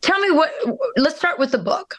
tell 0.00 0.20
me 0.20 0.30
what, 0.30 0.52
let's 0.96 1.16
start 1.16 1.38
with 1.38 1.50
the 1.50 1.58
book. 1.58 1.96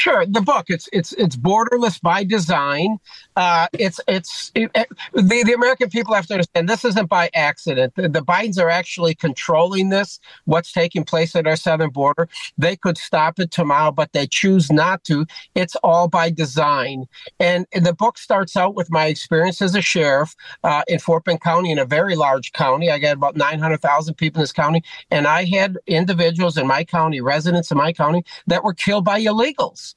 Sure, 0.00 0.24
the 0.24 0.40
book 0.40 0.70
it's 0.70 0.88
it's 0.94 1.12
it's 1.12 1.36
borderless 1.36 2.00
by 2.00 2.24
design. 2.24 2.96
Uh, 3.36 3.66
it's 3.74 4.00
it's 4.08 4.50
it, 4.54 4.70
it, 4.74 4.88
the 5.12 5.42
the 5.44 5.52
American 5.52 5.90
people 5.90 6.14
have 6.14 6.26
to 6.28 6.32
understand 6.32 6.70
this 6.70 6.86
isn't 6.86 7.10
by 7.10 7.28
accident. 7.34 7.94
The, 7.96 8.08
the, 8.08 8.22
Bidens 8.22 8.58
are 8.58 8.70
actually 8.70 9.14
controlling 9.14 9.90
this. 9.90 10.18
What's 10.46 10.72
taking 10.72 11.04
place 11.04 11.36
at 11.36 11.46
our 11.46 11.54
southern 11.54 11.90
border? 11.90 12.30
They 12.56 12.76
could 12.76 12.96
stop 12.96 13.38
it 13.40 13.50
tomorrow, 13.50 13.92
but 13.92 14.14
they 14.14 14.26
choose 14.26 14.72
not 14.72 15.04
to. 15.04 15.26
It's 15.54 15.76
all 15.84 16.08
by 16.08 16.30
design. 16.30 17.04
And, 17.38 17.66
and 17.74 17.84
the 17.84 17.92
book 17.92 18.16
starts 18.16 18.56
out 18.56 18.74
with 18.74 18.90
my 18.90 19.06
experience 19.06 19.60
as 19.60 19.74
a 19.74 19.82
sheriff 19.82 20.34
uh, 20.64 20.82
in 20.88 20.98
Fort 20.98 21.24
Bend 21.24 21.42
County, 21.42 21.72
in 21.72 21.78
a 21.78 21.84
very 21.84 22.16
large 22.16 22.52
county. 22.52 22.90
I 22.90 22.98
got 22.98 23.16
about 23.16 23.36
nine 23.36 23.58
hundred 23.58 23.82
thousand 23.82 24.14
people 24.14 24.38
in 24.38 24.44
this 24.44 24.52
county, 24.52 24.82
and 25.10 25.26
I 25.26 25.44
had 25.44 25.76
individuals 25.86 26.56
in 26.56 26.66
my 26.66 26.84
county, 26.84 27.20
residents 27.20 27.70
in 27.70 27.76
my 27.76 27.92
county, 27.92 28.24
that 28.46 28.64
were 28.64 28.72
killed 28.72 29.04
by 29.04 29.20
illegals 29.20 29.89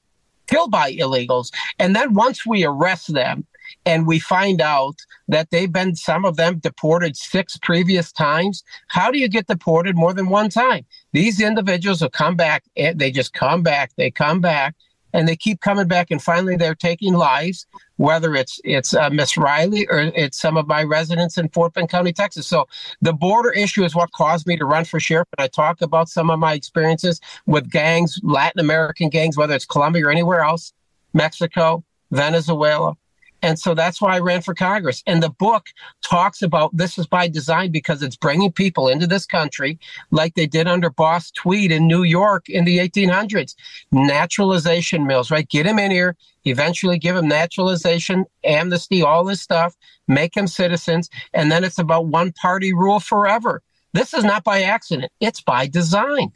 killed 0.47 0.71
by 0.71 0.93
illegals. 0.93 1.51
And 1.79 1.95
then 1.95 2.13
once 2.13 2.45
we 2.45 2.65
arrest 2.65 3.13
them 3.13 3.45
and 3.85 4.05
we 4.07 4.19
find 4.19 4.61
out 4.61 4.95
that 5.27 5.49
they've 5.51 5.71
been, 5.71 5.95
some 5.95 6.25
of 6.25 6.35
them 6.35 6.59
deported 6.59 7.15
six 7.17 7.57
previous 7.57 8.11
times, 8.11 8.63
how 8.87 9.11
do 9.11 9.17
you 9.19 9.27
get 9.27 9.47
deported 9.47 9.95
more 9.95 10.13
than 10.13 10.29
one 10.29 10.49
time? 10.49 10.85
These 11.11 11.41
individuals 11.41 12.01
will 12.01 12.09
come 12.09 12.35
back, 12.35 12.63
eh, 12.77 12.93
they 12.95 13.11
just 13.11 13.33
come 13.33 13.63
back, 13.63 13.91
they 13.95 14.11
come 14.11 14.41
back 14.41 14.75
and 15.13 15.27
they 15.27 15.35
keep 15.35 15.61
coming 15.61 15.87
back 15.87 16.11
and 16.11 16.21
finally 16.21 16.55
they're 16.55 16.75
taking 16.75 17.13
lives 17.13 17.65
whether 17.97 18.35
it's 18.35 18.59
it's 18.63 18.93
uh, 18.93 19.09
miss 19.09 19.37
riley 19.37 19.87
or 19.89 20.11
it's 20.15 20.39
some 20.39 20.57
of 20.57 20.67
my 20.67 20.83
residents 20.83 21.37
in 21.37 21.47
fort 21.49 21.73
bend 21.73 21.89
county 21.89 22.11
texas. 22.11 22.47
So 22.47 22.67
the 23.01 23.13
border 23.13 23.51
issue 23.51 23.83
is 23.83 23.95
what 23.95 24.11
caused 24.11 24.47
me 24.47 24.57
to 24.57 24.65
run 24.65 24.85
for 24.85 24.99
sheriff 24.99 25.27
and 25.37 25.43
i 25.43 25.47
talk 25.47 25.81
about 25.81 26.09
some 26.09 26.29
of 26.29 26.39
my 26.39 26.53
experiences 26.53 27.19
with 27.45 27.69
gangs 27.69 28.19
latin 28.23 28.59
american 28.59 29.09
gangs 29.09 29.37
whether 29.37 29.53
it's 29.53 29.65
colombia 29.65 30.05
or 30.05 30.11
anywhere 30.11 30.41
else 30.41 30.73
mexico 31.13 31.83
venezuela 32.11 32.95
and 33.43 33.59
so 33.59 33.75
that's 33.75 34.01
why 34.01 34.15
I 34.15 34.19
ran 34.19 34.41
for 34.41 34.55
Congress. 34.55 35.03
And 35.05 35.21
the 35.21 35.29
book 35.29 35.67
talks 36.01 36.41
about 36.41 36.75
this 36.75 36.97
is 36.97 37.05
by 37.05 37.27
design 37.27 37.71
because 37.71 38.01
it's 38.01 38.15
bringing 38.15 38.53
people 38.53 38.87
into 38.87 39.05
this 39.05 39.25
country 39.25 39.77
like 40.11 40.33
they 40.35 40.47
did 40.47 40.65
under 40.65 40.89
Boss 40.89 41.29
Tweed 41.29 41.69
in 41.69 41.85
New 41.85 42.03
York 42.03 42.47
in 42.47 42.63
the 42.63 42.77
1800s. 42.77 43.53
Naturalization 43.91 45.05
mills, 45.05 45.29
right? 45.29 45.47
Get 45.47 45.65
them 45.65 45.77
in 45.77 45.91
here, 45.91 46.15
eventually 46.45 46.97
give 46.97 47.15
them 47.17 47.27
naturalization, 47.27 48.25
amnesty, 48.45 49.01
all 49.01 49.25
this 49.25 49.41
stuff, 49.41 49.75
make 50.07 50.33
them 50.33 50.47
citizens. 50.47 51.09
And 51.33 51.51
then 51.51 51.65
it's 51.65 51.79
about 51.79 52.07
one 52.07 52.31
party 52.31 52.73
rule 52.73 53.01
forever. 53.01 53.61
This 53.91 54.13
is 54.13 54.23
not 54.23 54.45
by 54.45 54.63
accident, 54.63 55.11
it's 55.19 55.41
by 55.41 55.67
design. 55.67 56.31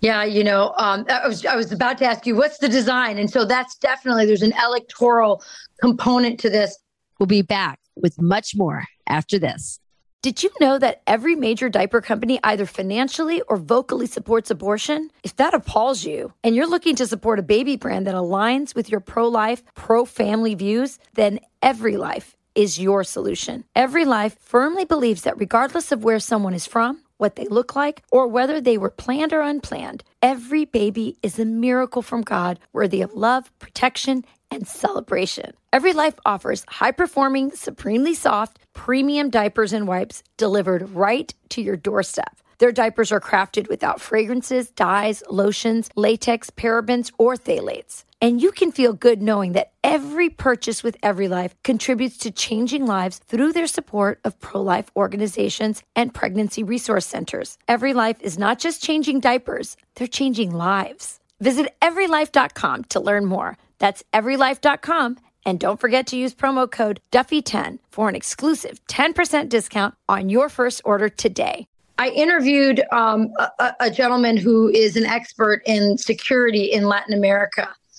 Yeah, 0.00 0.24
you 0.24 0.44
know, 0.44 0.74
um, 0.78 1.04
I 1.08 1.26
was 1.26 1.44
I 1.44 1.56
was 1.56 1.72
about 1.72 1.98
to 1.98 2.04
ask 2.04 2.26
you 2.26 2.36
what's 2.36 2.58
the 2.58 2.68
design, 2.68 3.18
and 3.18 3.28
so 3.28 3.44
that's 3.44 3.76
definitely 3.76 4.26
there's 4.26 4.42
an 4.42 4.54
electoral 4.64 5.42
component 5.80 6.38
to 6.40 6.50
this. 6.50 6.78
We'll 7.18 7.26
be 7.26 7.42
back 7.42 7.80
with 7.96 8.20
much 8.20 8.54
more 8.54 8.84
after 9.08 9.38
this. 9.38 9.80
Did 10.20 10.42
you 10.42 10.50
know 10.60 10.78
that 10.80 11.02
every 11.06 11.36
major 11.36 11.68
diaper 11.68 12.00
company 12.00 12.40
either 12.42 12.66
financially 12.66 13.40
or 13.42 13.56
vocally 13.56 14.06
supports 14.06 14.50
abortion? 14.50 15.10
If 15.22 15.36
that 15.36 15.54
appalls 15.54 16.04
you 16.04 16.32
and 16.42 16.56
you're 16.56 16.66
looking 16.66 16.96
to 16.96 17.06
support 17.06 17.38
a 17.38 17.42
baby 17.42 17.76
brand 17.76 18.06
that 18.06 18.16
aligns 18.16 18.74
with 18.74 18.90
your 18.90 19.00
pro 19.00 19.28
life, 19.28 19.62
pro 19.76 20.04
family 20.04 20.56
views, 20.56 20.98
then 21.14 21.38
Every 21.62 21.96
Life 21.96 22.36
is 22.56 22.80
your 22.80 23.04
solution. 23.04 23.64
Every 23.76 24.04
Life 24.04 24.36
firmly 24.40 24.84
believes 24.84 25.22
that 25.22 25.38
regardless 25.38 25.92
of 25.92 26.02
where 26.02 26.18
someone 26.18 26.54
is 26.54 26.66
from, 26.66 27.00
what 27.18 27.36
they 27.36 27.46
look 27.46 27.76
like, 27.76 28.02
or 28.10 28.26
whether 28.26 28.60
they 28.60 28.78
were 28.78 28.90
planned 28.90 29.32
or 29.32 29.42
unplanned, 29.42 30.02
every 30.22 30.64
baby 30.64 31.16
is 31.22 31.38
a 31.38 31.44
miracle 31.44 32.02
from 32.02 32.22
God 32.22 32.58
worthy 32.72 33.02
of 33.02 33.12
love, 33.12 33.50
protection, 33.58 34.24
and 34.50 34.66
celebration. 34.66 35.52
Every 35.72 35.92
Life 35.92 36.14
offers 36.24 36.64
high 36.68 36.92
performing, 36.92 37.50
supremely 37.50 38.14
soft, 38.14 38.58
premium 38.72 39.28
diapers 39.28 39.72
and 39.72 39.86
wipes 39.86 40.22
delivered 40.38 40.90
right 40.90 41.32
to 41.50 41.60
your 41.60 41.76
doorstep. 41.76 42.38
Their 42.58 42.72
diapers 42.72 43.12
are 43.12 43.20
crafted 43.20 43.68
without 43.68 44.00
fragrances, 44.00 44.70
dyes, 44.70 45.22
lotions, 45.30 45.90
latex, 45.94 46.50
parabens, 46.50 47.12
or 47.18 47.36
phthalates. 47.36 48.04
And 48.20 48.42
you 48.42 48.50
can 48.50 48.72
feel 48.72 48.92
good 48.94 49.22
knowing 49.22 49.52
that 49.52 49.72
every 49.84 50.28
purchase 50.28 50.82
with 50.82 50.96
Every 51.02 51.28
Life 51.28 51.54
contributes 51.62 52.18
to 52.18 52.32
changing 52.32 52.84
lives 52.84 53.18
through 53.18 53.52
their 53.52 53.68
support 53.68 54.18
of 54.24 54.38
pro 54.40 54.60
life 54.60 54.90
organizations 54.96 55.82
and 55.94 56.12
pregnancy 56.12 56.64
resource 56.64 57.06
centers. 57.06 57.58
Every 57.68 57.94
Life 57.94 58.20
is 58.20 58.36
not 58.36 58.58
just 58.58 58.82
changing 58.82 59.20
diapers, 59.20 59.76
they're 59.94 60.08
changing 60.08 60.50
lives. 60.50 61.20
Visit 61.40 61.76
everylife.com 61.80 62.84
to 62.84 63.00
learn 63.00 63.24
more. 63.24 63.56
That's 63.78 64.02
everylife.com. 64.12 65.18
And 65.46 65.60
don't 65.60 65.80
forget 65.80 66.08
to 66.08 66.16
use 66.16 66.34
promo 66.34 66.68
code 66.68 67.00
Duffy10 67.12 67.78
for 67.90 68.08
an 68.08 68.16
exclusive 68.16 68.84
10% 68.88 69.48
discount 69.48 69.94
on 70.08 70.28
your 70.28 70.48
first 70.48 70.82
order 70.84 71.08
today. 71.08 71.68
I 71.98 72.10
interviewed 72.10 72.82
um, 72.92 73.32
a, 73.38 73.74
a, 73.80 73.90
gentleman 73.90 74.36
who 74.36 74.68
is 74.68 74.96
an 74.96 75.04
expert 75.04 75.62
in 75.66 75.98
security 75.98 76.64
in 76.64 76.84
Latin 76.84 77.12
America. 77.12 77.74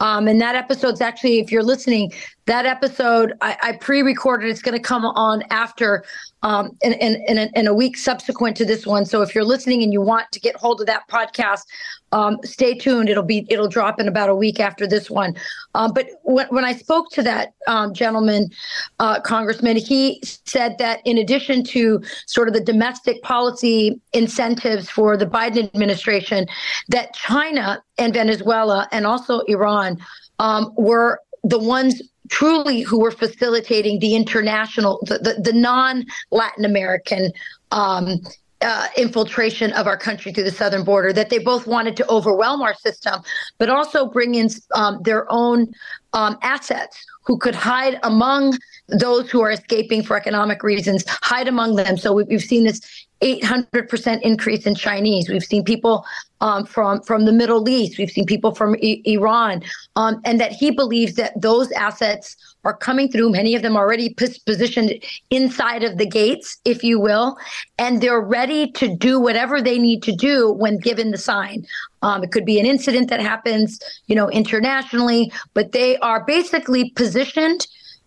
Um, 0.00 0.26
and 0.28 0.40
that 0.40 0.54
episode's 0.54 1.00
actually, 1.00 1.38
if 1.38 1.52
you're 1.52 1.62
listening, 1.62 2.12
that 2.46 2.66
episode 2.66 3.34
I, 3.40 3.56
I 3.62 3.72
pre-recorded. 3.72 4.50
It's 4.50 4.62
going 4.62 4.76
to 4.76 4.82
come 4.82 5.04
on 5.04 5.44
after 5.50 6.04
um, 6.42 6.76
in, 6.82 6.94
in, 6.94 7.22
in, 7.28 7.38
a, 7.38 7.48
in, 7.54 7.66
a, 7.66 7.74
week 7.74 7.96
subsequent 7.96 8.56
to 8.56 8.64
this 8.64 8.86
one. 8.86 9.04
So 9.04 9.20
if 9.20 9.34
you're 9.34 9.44
listening 9.44 9.82
and 9.82 9.92
you 9.92 10.00
want 10.00 10.32
to 10.32 10.40
get 10.40 10.56
hold 10.56 10.80
of 10.80 10.86
that 10.86 11.06
podcast, 11.08 11.64
um, 12.12 12.38
stay 12.44 12.74
tuned. 12.74 13.08
It'll 13.08 13.22
be 13.22 13.46
it'll 13.50 13.68
drop 13.68 14.00
in 14.00 14.08
about 14.08 14.30
a 14.30 14.34
week 14.34 14.58
after 14.58 14.86
this 14.86 15.10
one. 15.10 15.36
Um, 15.74 15.92
but 15.94 16.08
when, 16.22 16.48
when 16.48 16.64
I 16.64 16.72
spoke 16.72 17.10
to 17.10 17.22
that 17.22 17.52
um, 17.68 17.94
gentleman, 17.94 18.50
uh, 18.98 19.20
Congressman, 19.20 19.76
he 19.76 20.20
said 20.24 20.78
that 20.78 21.00
in 21.04 21.18
addition 21.18 21.62
to 21.64 22.02
sort 22.26 22.48
of 22.48 22.54
the 22.54 22.60
domestic 22.60 23.22
policy 23.22 24.00
incentives 24.12 24.90
for 24.90 25.16
the 25.16 25.26
Biden 25.26 25.72
administration, 25.72 26.46
that 26.88 27.14
China 27.14 27.82
and 27.98 28.14
Venezuela 28.14 28.88
and 28.92 29.06
also 29.06 29.40
Iran 29.40 29.89
um, 30.38 30.72
were 30.76 31.20
the 31.44 31.58
ones 31.58 32.02
truly 32.28 32.80
who 32.80 33.00
were 33.00 33.10
facilitating 33.10 33.98
the 33.98 34.14
international, 34.14 35.00
the, 35.02 35.18
the, 35.18 35.42
the 35.42 35.52
non 35.52 36.04
Latin 36.30 36.64
American 36.64 37.32
um, 37.70 38.20
uh, 38.62 38.88
infiltration 38.96 39.72
of 39.72 39.86
our 39.86 39.96
country 39.96 40.32
through 40.32 40.44
the 40.44 40.50
southern 40.50 40.84
border, 40.84 41.12
that 41.12 41.30
they 41.30 41.38
both 41.38 41.66
wanted 41.66 41.96
to 41.96 42.08
overwhelm 42.08 42.60
our 42.60 42.74
system, 42.74 43.20
but 43.58 43.70
also 43.70 44.06
bring 44.06 44.34
in 44.34 44.48
um, 44.74 45.00
their 45.02 45.26
own 45.32 45.66
um, 46.12 46.36
assets 46.42 47.04
who 47.24 47.38
could 47.38 47.54
hide 47.54 47.98
among 48.02 48.58
those 48.88 49.30
who 49.30 49.40
are 49.40 49.50
escaping 49.50 50.02
for 50.02 50.16
economic 50.16 50.62
reasons, 50.62 51.04
hide 51.08 51.48
among 51.48 51.76
them. 51.76 51.96
So 51.96 52.12
we've 52.12 52.42
seen 52.42 52.64
this 52.64 52.80
800% 53.22 54.22
increase 54.22 54.66
in 54.66 54.74
Chinese. 54.74 55.28
We've 55.28 55.44
seen 55.44 55.64
people 55.64 56.04
um, 56.40 56.64
from 56.64 57.02
from 57.02 57.26
the 57.26 57.32
Middle 57.32 57.68
East. 57.68 57.98
We've 57.98 58.10
seen 58.10 58.24
people 58.24 58.54
from 58.54 58.74
I- 58.82 59.02
Iran, 59.04 59.62
um, 59.96 60.20
and 60.24 60.40
that 60.40 60.52
he 60.52 60.70
believes 60.70 61.14
that 61.14 61.38
those 61.40 61.70
assets 61.72 62.36
are 62.64 62.74
coming 62.74 63.10
through. 63.10 63.30
Many 63.30 63.54
of 63.54 63.62
them 63.62 63.76
already 63.76 64.14
p- 64.14 64.40
positioned 64.46 64.94
inside 65.30 65.82
of 65.82 65.98
the 65.98 66.06
gates, 66.06 66.58
if 66.64 66.82
you 66.82 66.98
will, 66.98 67.36
and 67.78 68.00
they're 68.00 68.20
ready 68.20 68.70
to 68.72 68.94
do 68.96 69.20
whatever 69.20 69.60
they 69.60 69.78
need 69.78 70.02
to 70.04 70.12
do 70.12 70.50
when 70.52 70.78
given 70.78 71.10
the 71.10 71.18
sign. 71.18 71.66
Um, 72.02 72.24
it 72.24 72.32
could 72.32 72.46
be 72.46 72.58
an 72.58 72.66
incident 72.66 73.10
that 73.10 73.20
happens, 73.20 73.78
you 74.06 74.14
know, 74.14 74.30
internationally, 74.30 75.30
but 75.52 75.72
they 75.72 75.98
are 75.98 76.24
basically 76.24 76.90
positioned 76.90 77.66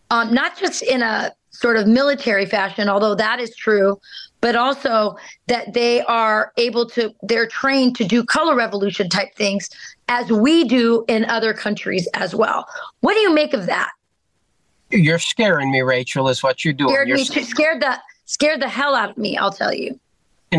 um, 0.10 0.34
not 0.34 0.58
just 0.58 0.84
in 0.84 1.02
a 1.02 1.32
sort 1.50 1.78
of 1.78 1.88
military 1.88 2.46
fashion, 2.46 2.90
although 2.90 3.16
that 3.16 3.40
is 3.40 3.56
true, 3.56 4.00
but 4.44 4.58
also 4.58 5.16
that 5.48 5.72
they 5.74 6.02
are 6.02 6.52
able 6.58 6.86
to, 6.86 7.16
they're 7.22 7.48
trained 7.48 7.96
to 7.96 8.04
do 8.04 8.26
color 8.26 8.58
revolution 8.58 9.08
type 9.08 9.34
things 9.36 9.70
as 10.10 10.30
we 10.34 10.66
do 10.66 11.06
in 11.08 11.24
other 11.26 11.54
countries 11.54 12.10
as 12.14 12.36
well. 12.36 12.68
What 13.00 13.14
do 13.14 13.22
you 13.22 13.34
make 13.34 13.54
of 13.54 13.68
that? 13.68 13.92
You're 14.92 15.18
scaring 15.18 15.72
me, 15.72 15.82
Rachel, 15.82 16.28
is 16.28 16.44
what 16.44 16.66
you're 16.66 16.74
doing. 16.74 16.94
Scared 16.94 17.08
you're 17.08 17.18
me, 17.18 17.24
scared 17.24 17.82
the 17.82 17.98
scared 18.26 18.62
the 18.62 18.68
hell 18.68 18.96
out 18.96 19.12
of 19.12 19.18
me. 19.18 19.38
I'll 19.38 19.54
tell 19.54 19.74
you 19.74 19.98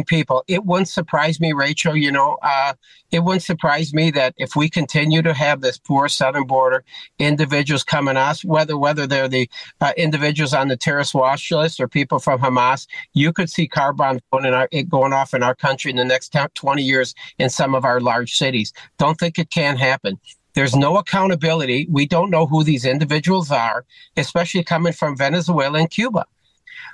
people. 0.02 0.42
It 0.48 0.64
wouldn't 0.64 0.88
surprise 0.88 1.38
me, 1.38 1.52
Rachel. 1.52 1.94
You 1.94 2.10
know, 2.10 2.38
uh, 2.42 2.74
it 3.12 3.20
wouldn't 3.20 3.42
surprise 3.42 3.94
me 3.94 4.10
that 4.12 4.34
if 4.38 4.56
we 4.56 4.68
continue 4.68 5.22
to 5.22 5.32
have 5.34 5.60
this 5.60 5.78
poor 5.78 6.08
southern 6.08 6.46
border, 6.46 6.82
individuals 7.18 7.84
coming 7.84 8.16
us, 8.16 8.44
whether 8.44 8.76
whether 8.76 9.06
they're 9.06 9.28
the 9.28 9.48
uh, 9.80 9.92
individuals 9.96 10.54
on 10.54 10.68
the 10.68 10.76
terrorist 10.76 11.14
watch 11.14 11.50
list 11.52 11.78
or 11.78 11.86
people 11.86 12.18
from 12.18 12.40
Hamas, 12.40 12.86
you 13.12 13.32
could 13.32 13.50
see 13.50 13.68
car 13.68 13.92
bombs 13.92 14.22
going, 14.32 14.46
in 14.46 14.54
our, 14.54 14.68
going 14.88 15.12
off 15.12 15.34
in 15.34 15.42
our 15.42 15.54
country 15.54 15.90
in 15.90 15.96
the 15.96 16.04
next 16.04 16.30
10, 16.30 16.48
20 16.54 16.82
years 16.82 17.14
in 17.38 17.50
some 17.50 17.74
of 17.74 17.84
our 17.84 18.00
large 18.00 18.34
cities. 18.34 18.72
Don't 18.98 19.18
think 19.20 19.38
it 19.38 19.50
can 19.50 19.76
happen. 19.76 20.18
There's 20.54 20.76
no 20.76 20.96
accountability. 20.98 21.88
We 21.90 22.06
don't 22.06 22.30
know 22.30 22.46
who 22.46 22.62
these 22.62 22.84
individuals 22.84 23.50
are, 23.50 23.84
especially 24.16 24.62
coming 24.62 24.92
from 24.92 25.16
Venezuela 25.16 25.80
and 25.80 25.90
Cuba. 25.90 26.26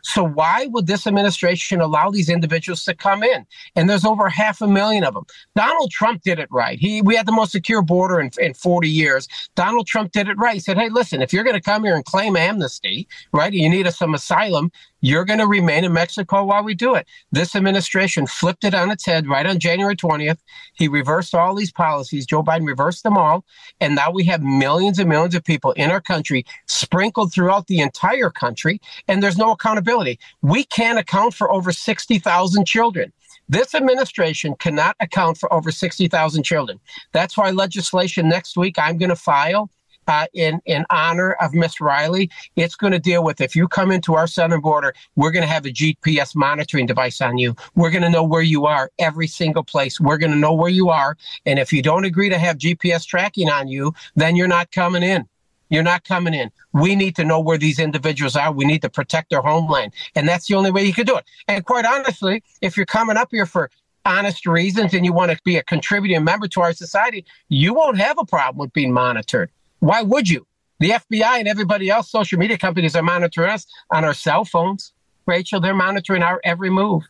So 0.02 0.24
why 0.24 0.66
would 0.66 0.86
this 0.86 1.06
administration 1.06 1.80
allow 1.80 2.10
these 2.10 2.28
individuals 2.28 2.84
to 2.84 2.94
come 2.94 3.22
in? 3.22 3.46
And 3.76 3.88
there's 3.88 4.04
over 4.04 4.28
half 4.28 4.60
a 4.60 4.66
million 4.66 5.04
of 5.04 5.14
them. 5.14 5.24
Donald 5.54 5.90
Trump 5.90 6.22
did 6.22 6.38
it 6.38 6.48
right. 6.50 6.78
He 6.78 7.02
we 7.02 7.16
had 7.16 7.26
the 7.26 7.32
most 7.32 7.52
secure 7.52 7.82
border 7.82 8.20
in, 8.20 8.30
in 8.38 8.54
40 8.54 8.88
years. 8.88 9.28
Donald 9.54 9.86
Trump 9.86 10.12
did 10.12 10.28
it 10.28 10.38
right. 10.38 10.54
He 10.54 10.60
said, 10.60 10.78
hey, 10.78 10.88
listen, 10.88 11.22
if 11.22 11.32
you're 11.32 11.44
going 11.44 11.54
to 11.54 11.62
come 11.62 11.84
here 11.84 11.94
and 11.94 12.04
claim 12.04 12.36
amnesty, 12.36 13.08
right, 13.32 13.52
you 13.52 13.68
need 13.68 13.86
us 13.86 13.98
some 13.98 14.14
asylum, 14.14 14.70
you're 15.00 15.24
going 15.24 15.38
to 15.38 15.46
remain 15.46 15.84
in 15.84 15.92
Mexico 15.92 16.44
while 16.44 16.62
we 16.62 16.74
do 16.74 16.94
it. 16.94 17.06
This 17.32 17.54
administration 17.56 18.26
flipped 18.26 18.64
it 18.64 18.74
on 18.74 18.90
its 18.90 19.04
head 19.06 19.26
right 19.26 19.46
on 19.46 19.58
January 19.58 19.96
20th. 19.96 20.38
He 20.74 20.88
reversed 20.88 21.34
all 21.34 21.54
these 21.54 21.72
policies. 21.72 22.26
Joe 22.26 22.42
Biden 22.42 22.66
reversed 22.66 23.02
them 23.02 23.16
all. 23.16 23.44
And 23.80 23.94
now 23.94 24.10
we 24.10 24.24
have 24.24 24.42
millions 24.42 24.98
and 24.98 25.08
millions 25.08 25.34
of 25.34 25.44
people 25.44 25.72
in 25.72 25.90
our 25.90 26.00
country 26.00 26.44
sprinkled 26.66 27.32
throughout 27.32 27.66
the 27.66 27.80
entire 27.80 28.30
country. 28.30 28.80
And 29.08 29.22
there's 29.22 29.38
no 29.38 29.52
accountability. 29.52 30.18
We 30.42 30.64
can't 30.64 30.98
account 30.98 31.34
for 31.34 31.50
over 31.50 31.72
60,000 31.72 32.66
children. 32.66 33.12
This 33.48 33.74
administration 33.74 34.54
cannot 34.60 34.94
account 35.00 35.38
for 35.38 35.52
over 35.52 35.72
60,000 35.72 36.42
children. 36.44 36.78
That's 37.12 37.36
why 37.36 37.50
legislation 37.50 38.28
next 38.28 38.56
week 38.56 38.78
I'm 38.78 38.96
going 38.96 39.08
to 39.08 39.16
file 39.16 39.68
uh, 40.10 40.26
in 40.34 40.60
in 40.66 40.84
honor 40.90 41.32
of 41.40 41.54
Miss 41.54 41.80
Riley. 41.80 42.30
It's 42.56 42.74
going 42.74 42.92
to 42.92 42.98
deal 42.98 43.22
with 43.22 43.40
if 43.40 43.54
you 43.54 43.68
come 43.68 43.92
into 43.92 44.14
our 44.14 44.26
southern 44.26 44.60
border, 44.60 44.92
we're 45.14 45.30
going 45.30 45.42
to 45.42 45.52
have 45.52 45.64
a 45.64 45.70
GPS 45.70 46.34
monitoring 46.34 46.86
device 46.86 47.20
on 47.20 47.38
you. 47.38 47.54
We're 47.76 47.90
going 47.90 48.02
to 48.02 48.10
know 48.10 48.24
where 48.24 48.42
you 48.42 48.66
are 48.66 48.90
every 48.98 49.28
single 49.28 49.62
place. 49.62 50.00
We're 50.00 50.18
going 50.18 50.32
to 50.32 50.38
know 50.38 50.52
where 50.52 50.70
you 50.70 50.90
are, 50.90 51.16
and 51.46 51.58
if 51.58 51.72
you 51.72 51.80
don't 51.80 52.04
agree 52.04 52.28
to 52.28 52.38
have 52.38 52.58
GPS 52.58 53.06
tracking 53.06 53.48
on 53.48 53.68
you, 53.68 53.94
then 54.16 54.34
you're 54.34 54.48
not 54.48 54.72
coming 54.72 55.04
in. 55.04 55.26
You're 55.68 55.84
not 55.84 56.02
coming 56.02 56.34
in. 56.34 56.50
We 56.72 56.96
need 56.96 57.14
to 57.16 57.24
know 57.24 57.38
where 57.38 57.58
these 57.58 57.78
individuals 57.78 58.34
are. 58.34 58.50
We 58.50 58.64
need 58.64 58.82
to 58.82 58.90
protect 58.90 59.30
their 59.30 59.42
homeland. 59.42 59.92
And 60.16 60.26
that's 60.26 60.48
the 60.48 60.56
only 60.56 60.72
way 60.72 60.82
you 60.84 60.92
can 60.92 61.06
do 61.06 61.16
it. 61.16 61.24
And 61.46 61.64
quite 61.64 61.86
honestly, 61.86 62.42
if 62.60 62.76
you're 62.76 62.86
coming 62.86 63.16
up 63.16 63.28
here 63.30 63.46
for 63.46 63.70
honest 64.04 64.46
reasons 64.46 64.94
and 64.94 65.04
you 65.04 65.12
want 65.12 65.30
to 65.30 65.38
be 65.44 65.56
a 65.56 65.62
contributing 65.62 66.24
member 66.24 66.48
to 66.48 66.60
our 66.60 66.72
society, 66.72 67.24
you 67.48 67.72
won't 67.72 67.98
have 67.98 68.18
a 68.18 68.24
problem 68.24 68.58
with 68.58 68.72
being 68.72 68.92
monitored. 68.92 69.50
Why 69.80 70.02
would 70.02 70.28
you? 70.28 70.46
The 70.78 70.90
FBI 70.90 71.38
and 71.38 71.48
everybody 71.48 71.90
else, 71.90 72.10
social 72.10 72.38
media 72.38 72.56
companies 72.56 72.96
are 72.96 73.02
monitoring 73.02 73.50
us 73.50 73.66
on 73.90 74.04
our 74.04 74.14
cell 74.14 74.44
phones. 74.44 74.92
Rachel, 75.26 75.60
they're 75.60 75.74
monitoring 75.74 76.22
our 76.22 76.40
every 76.44 76.70
move. 76.70 77.02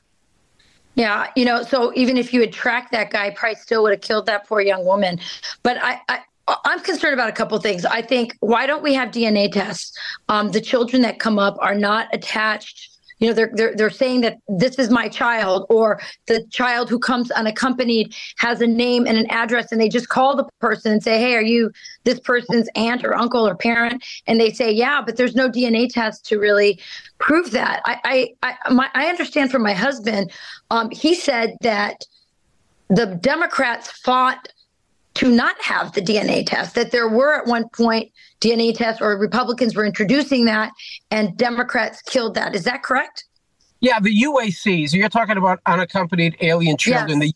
Yeah, 0.97 1.29
you 1.37 1.45
know, 1.45 1.63
so 1.63 1.93
even 1.95 2.17
if 2.17 2.35
you 2.35 2.41
had 2.41 2.53
tracked 2.53 2.91
that 2.93 3.11
guy, 3.11 3.31
probably 3.31 3.55
still 3.57 3.85
would 3.85 3.93
have 3.93 4.01
killed 4.01 4.27
that 4.27 4.47
poor 4.49 4.61
young 4.61 4.85
woman. 4.85 5.21
But 5.63 5.79
I, 5.81 6.01
I 6.09 6.21
I'm 6.65 6.81
concerned 6.81 7.15
about 7.15 7.29
a 7.29 7.33
couple 7.33 7.57
things. 7.59 7.85
I 7.85 8.03
think 8.03 8.37
why 8.41 8.67
don't 8.67 8.83
we 8.83 8.93
have 8.95 9.11
DNA 9.11 9.53
tests? 9.53 9.97
Um, 10.29 10.51
the 10.51 10.61
children 10.61 11.03
that 11.03 11.21
come 11.21 11.39
up 11.39 11.57
are 11.61 11.75
not 11.75 12.09
attached 12.13 12.90
you 13.21 13.29
know 13.29 13.35
they're, 13.35 13.51
they're 13.55 13.77
they're 13.77 13.91
saying 13.91 14.23
that 14.23 14.39
this 14.49 14.79
is 14.79 14.91
my 14.91 15.09
child 15.09 15.67
or 15.69 16.01
the 16.27 16.45
child 16.51 16.89
who 16.89 16.99
comes 16.99 17.31
unaccompanied 17.31 18.15
has 18.39 18.61
a 18.61 18.67
name 18.67 19.07
and 19.07 19.17
an 19.17 19.31
address 19.31 19.71
and 19.71 19.81
they 19.81 19.89
just 19.89 20.09
call 20.09 20.35
the 20.35 20.45
person 20.59 20.93
and 20.93 21.03
say 21.03 21.21
hey 21.21 21.35
are 21.35 21.43
you 21.43 21.71
this 22.05 22.19
person's 22.21 22.69
aunt 22.75 23.05
or 23.05 23.15
uncle 23.15 23.47
or 23.47 23.55
parent? 23.55 24.03
And 24.27 24.41
they 24.41 24.51
say 24.51 24.73
yeah 24.73 25.01
but 25.03 25.17
there's 25.17 25.37
no 25.37 25.49
dna 25.49 25.89
test 25.89 26.25
to 26.27 26.39
really 26.39 26.81
prove 27.19 27.51
that. 27.53 27.83
I 27.85 28.35
i 28.43 28.57
i, 28.65 28.73
my, 28.73 28.89
I 28.95 29.07
understand 29.07 29.51
from 29.51 29.63
my 29.63 29.75
husband 29.75 30.33
um, 30.71 30.91
he 30.91 31.15
said 31.15 31.57
that 31.61 32.05
the 32.89 33.07
democrats 33.21 33.91
fought 33.91 34.49
to 35.21 35.31
not 35.31 35.61
have 35.61 35.93
the 35.93 36.01
DNA 36.01 36.47
test, 36.47 36.75
that 36.75 36.93
there 36.93 37.07
were 37.07 37.35
at 37.35 37.47
one 37.47 37.69
point 37.69 38.11
DNA 38.41 38.75
tests 38.75 39.03
or 39.03 39.19
Republicans 39.19 39.77
were 39.77 39.85
introducing 39.85 40.47
that 40.47 40.73
and 41.11 41.37
Democrats 41.37 42.01
killed 42.01 42.35
that. 42.35 42.55
Is 42.55 42.65
that 42.65 42.83
correct? 42.83 43.25
Yeah, 43.81 44.01
the 44.01 44.23
UACs, 44.23 44.95
you're 44.95 45.11
talking 45.11 45.37
about 45.37 45.61
unaccompanied 45.67 46.39
alien 46.41 46.79
children 46.79 47.21
yes. 47.21 47.33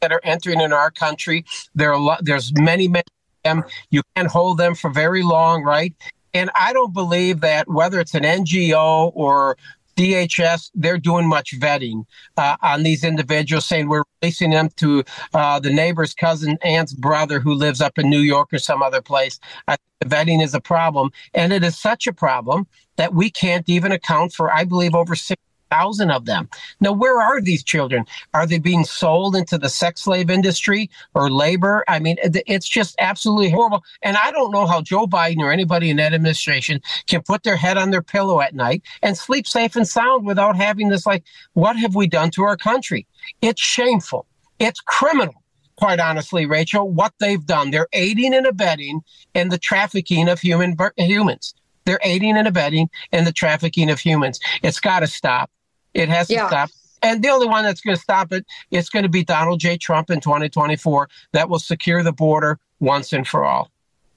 that 0.00 0.10
are 0.10 0.20
entering 0.24 0.60
in 0.60 0.72
our 0.72 0.90
country. 0.90 1.44
There 1.76 1.90
are 1.90 1.94
a 1.94 1.98
lot, 2.02 2.24
there's 2.24 2.52
many, 2.54 2.88
many 2.88 3.04
of 3.44 3.44
them. 3.44 3.64
You 3.90 4.02
can't 4.16 4.26
hold 4.26 4.58
them 4.58 4.74
for 4.74 4.90
very 4.90 5.22
long, 5.22 5.62
right? 5.62 5.94
And 6.34 6.50
I 6.56 6.72
don't 6.72 6.92
believe 6.92 7.40
that 7.42 7.68
whether 7.68 8.00
it's 8.00 8.14
an 8.14 8.24
NGO 8.24 9.12
or 9.14 9.56
DHS, 9.96 10.70
they're 10.74 10.98
doing 10.98 11.28
much 11.28 11.58
vetting 11.58 12.04
uh, 12.36 12.56
on 12.62 12.82
these 12.82 13.04
individuals, 13.04 13.66
saying 13.66 13.88
we're 13.88 14.04
releasing 14.20 14.50
them 14.50 14.68
to 14.76 15.04
uh, 15.34 15.60
the 15.60 15.72
neighbor's 15.72 16.14
cousin, 16.14 16.58
aunt's 16.62 16.92
brother 16.92 17.40
who 17.40 17.54
lives 17.54 17.80
up 17.80 17.98
in 17.98 18.08
New 18.08 18.20
York 18.20 18.52
or 18.52 18.58
some 18.58 18.82
other 18.82 19.02
place. 19.02 19.38
The 19.66 19.78
vetting 20.06 20.42
is 20.42 20.54
a 20.54 20.60
problem. 20.60 21.10
And 21.34 21.52
it 21.52 21.62
is 21.62 21.78
such 21.78 22.06
a 22.06 22.12
problem 22.12 22.66
that 22.96 23.14
we 23.14 23.30
can't 23.30 23.68
even 23.68 23.92
account 23.92 24.32
for, 24.32 24.52
I 24.52 24.64
believe, 24.64 24.94
over 24.94 25.14
six 25.14 25.40
thousand 25.72 26.10
of 26.10 26.26
them. 26.26 26.48
Now, 26.80 26.92
where 26.92 27.20
are 27.20 27.40
these 27.40 27.62
children? 27.62 28.04
Are 28.34 28.46
they 28.46 28.58
being 28.58 28.84
sold 28.84 29.34
into 29.34 29.56
the 29.56 29.68
sex 29.68 30.02
slave 30.02 30.28
industry 30.28 30.90
or 31.14 31.30
labor? 31.30 31.84
I 31.88 31.98
mean, 31.98 32.16
it's 32.20 32.68
just 32.68 32.94
absolutely 32.98 33.50
horrible. 33.50 33.82
And 34.02 34.16
I 34.16 34.30
don't 34.30 34.52
know 34.52 34.66
how 34.66 34.82
Joe 34.82 35.06
Biden 35.06 35.38
or 35.38 35.50
anybody 35.50 35.88
in 35.90 35.96
that 35.96 36.12
administration 36.12 36.80
can 37.06 37.22
put 37.22 37.42
their 37.42 37.56
head 37.56 37.78
on 37.78 37.90
their 37.90 38.02
pillow 38.02 38.40
at 38.40 38.54
night 38.54 38.82
and 39.02 39.16
sleep 39.16 39.46
safe 39.46 39.76
and 39.76 39.88
sound 39.88 40.26
without 40.26 40.56
having 40.56 40.88
this, 40.88 41.06
like, 41.06 41.24
what 41.54 41.76
have 41.76 41.94
we 41.94 42.06
done 42.06 42.30
to 42.32 42.42
our 42.42 42.56
country? 42.56 43.06
It's 43.40 43.62
shameful. 43.62 44.26
It's 44.58 44.80
criminal 44.80 45.34
quite 45.76 45.98
honestly, 45.98 46.46
Rachel, 46.46 46.88
what 46.88 47.12
they've 47.18 47.44
done. 47.44 47.70
They're 47.70 47.88
aiding 47.92 48.34
and 48.34 48.46
abetting 48.46 49.00
in 49.34 49.48
the 49.48 49.58
trafficking 49.58 50.28
of 50.28 50.38
human 50.38 50.76
humans. 50.96 51.54
They're 51.84 51.98
aiding 52.04 52.36
and 52.36 52.46
abetting 52.46 52.88
in 53.10 53.24
the 53.24 53.32
trafficking 53.32 53.90
of 53.90 53.98
humans. 53.98 54.38
It's 54.62 54.78
got 54.78 55.00
to 55.00 55.08
stop. 55.08 55.50
It 55.94 56.08
has 56.08 56.28
to 56.28 56.34
yeah. 56.34 56.48
stop. 56.48 56.70
And 57.02 57.22
the 57.22 57.28
only 57.30 57.48
one 57.48 57.64
that's 57.64 57.80
going 57.80 57.96
to 57.96 58.02
stop 58.02 58.32
it, 58.32 58.46
it's 58.70 58.88
going 58.88 59.02
to 59.02 59.08
be 59.08 59.24
Donald 59.24 59.58
J. 59.58 59.76
Trump 59.76 60.10
in 60.10 60.20
2024 60.20 61.08
that 61.32 61.48
will 61.48 61.58
secure 61.58 62.02
the 62.02 62.12
border 62.12 62.58
once 62.78 63.12
and 63.12 63.26
for 63.26 63.44
all. 63.44 63.70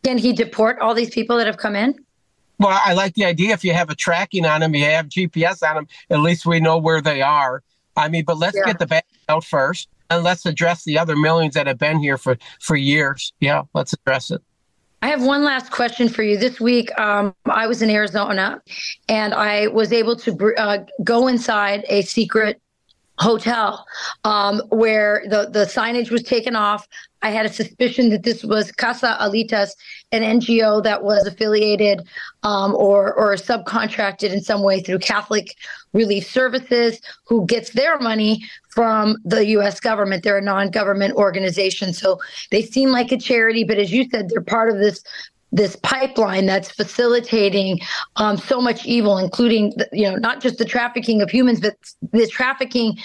Can 0.03 0.19
he 0.19 0.33
deport 0.33 0.79
all 0.79 0.93
these 0.93 1.09
people 1.09 1.38
that 1.38 1.47
have 1.47 1.57
come 1.57 1.75
in? 1.75 1.95
Well, 2.59 2.79
I 2.85 2.93
like 2.93 3.15
the 3.15 3.25
idea. 3.25 3.53
If 3.53 3.63
you 3.63 3.73
have 3.73 3.89
a 3.89 3.95
tracking 3.95 4.45
on 4.45 4.61
them, 4.61 4.75
you 4.75 4.85
have 4.85 5.07
GPS 5.07 5.67
on 5.67 5.75
them, 5.75 5.88
at 6.09 6.19
least 6.19 6.45
we 6.45 6.59
know 6.59 6.77
where 6.77 7.01
they 7.01 7.21
are. 7.21 7.63
I 7.97 8.07
mean, 8.07 8.23
but 8.23 8.38
let's 8.38 8.55
yeah. 8.55 8.65
get 8.65 8.79
the 8.79 8.85
bad 8.85 9.03
out 9.29 9.43
first 9.43 9.89
and 10.09 10.23
let's 10.23 10.45
address 10.45 10.83
the 10.83 10.99
other 10.99 11.15
millions 11.15 11.55
that 11.55 11.67
have 11.67 11.79
been 11.79 11.99
here 11.99 12.17
for, 12.17 12.38
for 12.59 12.75
years. 12.75 13.33
Yeah, 13.39 13.63
let's 13.73 13.93
address 13.93 14.31
it. 14.31 14.41
I 15.06 15.10
have 15.10 15.22
one 15.22 15.44
last 15.44 15.70
question 15.70 16.10
for 16.10 16.24
you. 16.24 16.36
This 16.36 16.60
week, 16.60 16.89
um, 17.00 17.36
I 17.46 17.68
was 17.68 17.84
in 17.84 17.91
Arizona 17.91 18.60
and 19.08 19.36
I 19.36 19.68
was 19.68 19.94
able 19.94 20.15
to 20.15 20.56
uh, 20.58 20.84
go 21.04 21.28
inside 21.28 21.86
a 21.89 22.02
secret 22.02 22.60
hotel 23.20 23.86
um, 24.24 24.63
where 24.70 25.22
the, 25.30 25.48
the 25.52 25.65
signage 25.65 26.10
was 26.10 26.24
taken 26.24 26.56
off. 26.56 26.88
I 27.22 27.30
had 27.30 27.46
a 27.46 27.54
suspicion 27.54 28.10
that 28.10 28.24
this 28.24 28.44
was 28.44 28.72
Casa 28.72 29.15
Alitas, 29.22 29.76
an 30.12 30.24
NGO 30.24 30.82
that 30.82 31.04
was 31.04 31.28
affiliated 31.28 32.02
um, 32.41 32.74
or, 32.74 33.13
or 33.13 33.36
subcontracted 33.36 34.34
in 34.34 34.41
some 34.41 34.63
way 34.63 34.82
through 34.82 35.00
Catholic 35.00 35.56
Relief 35.94 36.28
Services, 36.28 37.00
who 37.28 37.46
gets 37.46 37.70
their 37.74 38.00
money 38.00 38.44
from 38.75 39.15
the 39.23 39.47
U.S. 39.47 39.79
government. 39.79 40.23
They're 40.23 40.38
a 40.38 40.41
non 40.41 40.69
government 40.69 41.15
organization. 41.15 41.93
So 41.93 42.19
they 42.51 42.61
seem 42.61 42.91
like 42.91 43.11
a 43.11 43.17
charity, 43.17 43.63
but 43.63 43.79
as 43.79 43.91
you 43.91 44.07
said, 44.09 44.29
they're 44.29 44.41
part 44.41 44.69
of 44.69 44.77
this 44.77 45.01
this 45.51 45.77
pipeline 45.77 46.45
that's 46.45 46.69
facilitating 46.69 47.79
um, 48.17 48.35
so 48.35 48.59
much 48.59 48.85
evil, 48.85 49.17
including 49.17 49.73
you 49.93 50.03
know 50.03 50.17
not 50.17 50.41
just 50.41 50.57
the 50.57 50.65
trafficking 50.65 51.21
of 51.21 51.29
humans, 51.29 51.61
but 51.61 51.77
the 52.11 52.27
trafficking 52.27 52.97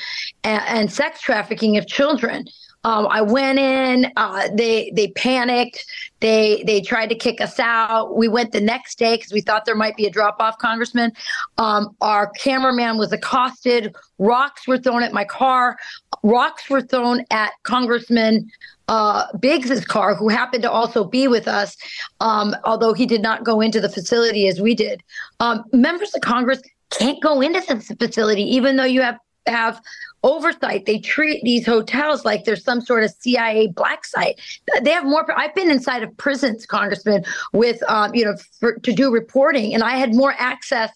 and, 0.43 0.63
and 0.67 0.93
sex 0.93 1.21
trafficking 1.21 1.79
of 1.79 1.87
children. 1.87 2.45
Um, 2.85 3.07
I 3.09 3.21
went 3.23 3.59
in. 3.59 4.11
Uh, 4.17 4.49
they 4.55 4.91
they 4.95 5.09
panicked. 5.09 5.85
They 6.21 6.63
they 6.67 6.81
tried 6.81 7.09
to 7.09 7.15
kick 7.15 7.41
us 7.41 7.59
out. 7.59 8.17
We 8.17 8.29
went 8.29 8.53
the 8.53 8.61
next 8.61 8.99
day 8.99 9.17
because 9.17 9.33
we 9.33 9.41
thought 9.41 9.65
there 9.67 9.75
might 9.75 9.97
be 9.97 10.07
a 10.07 10.11
drop 10.11 10.37
off, 10.41 10.59
Congressman. 10.59 11.13
Um, 11.59 11.95
our 12.01 12.31
cameraman 12.31 12.97
was 12.97 13.13
accosted. 13.13 13.95
Rocks 14.19 14.67
were 14.67 14.79
thrown 14.79 15.03
at 15.03 15.13
my 15.13 15.25
car. 15.25 15.77
Rocks 16.23 16.69
were 16.71 16.83
thrown 16.83 17.25
at 17.31 17.53
Congressman 17.63 18.51
uh, 18.91 19.27
Biggs's 19.39 19.85
car, 19.85 20.15
who 20.15 20.29
happened 20.29 20.63
to 20.65 20.71
also 20.71 21.05
be 21.05 21.29
with 21.29 21.47
us, 21.47 21.77
um, 22.21 22.55
although 22.65 22.93
he 22.93 23.07
did 23.07 23.23
not 23.23 23.45
go 23.45 23.61
into 23.61 23.81
the 23.81 23.89
facility 23.89 24.49
as 24.49 24.61
we 24.61 24.75
did. 24.75 25.03
Um, 25.39 25.65
members 25.73 26.13
of 26.15 26.23
Congress 26.23 26.61
can't 26.91 27.23
go 27.23 27.41
into 27.41 27.61
the 27.61 27.81
facility, 27.95 28.43
even 28.43 28.77
though 28.77 28.85
you 28.85 29.01
have 29.01 29.17
have 29.47 29.81
oversight. 30.23 30.87
They 30.87 30.99
treat 30.99 31.43
these 31.43 31.67
hotels 31.67 32.25
like 32.25 32.45
there's 32.45 32.65
some 32.65 32.81
sort 32.81 33.05
of 33.05 33.11
CIA 33.19 33.69
black 33.69 34.05
site. 34.05 34.41
They 34.83 34.91
have 34.91 35.05
more. 35.05 35.27
I've 35.39 35.55
been 35.55 35.71
inside 35.71 36.03
of 36.03 36.17
prisons, 36.17 36.67
Congressman, 36.67 37.25
with 37.53 37.83
um, 37.89 38.15
you 38.15 38.25
know 38.25 38.37
for, 38.59 38.79
to 38.79 38.93
do 38.93 39.13
reporting, 39.13 39.75
and 39.75 39.83
I 39.83 39.97
had 39.97 40.15
more 40.15 40.35
access 40.39 40.91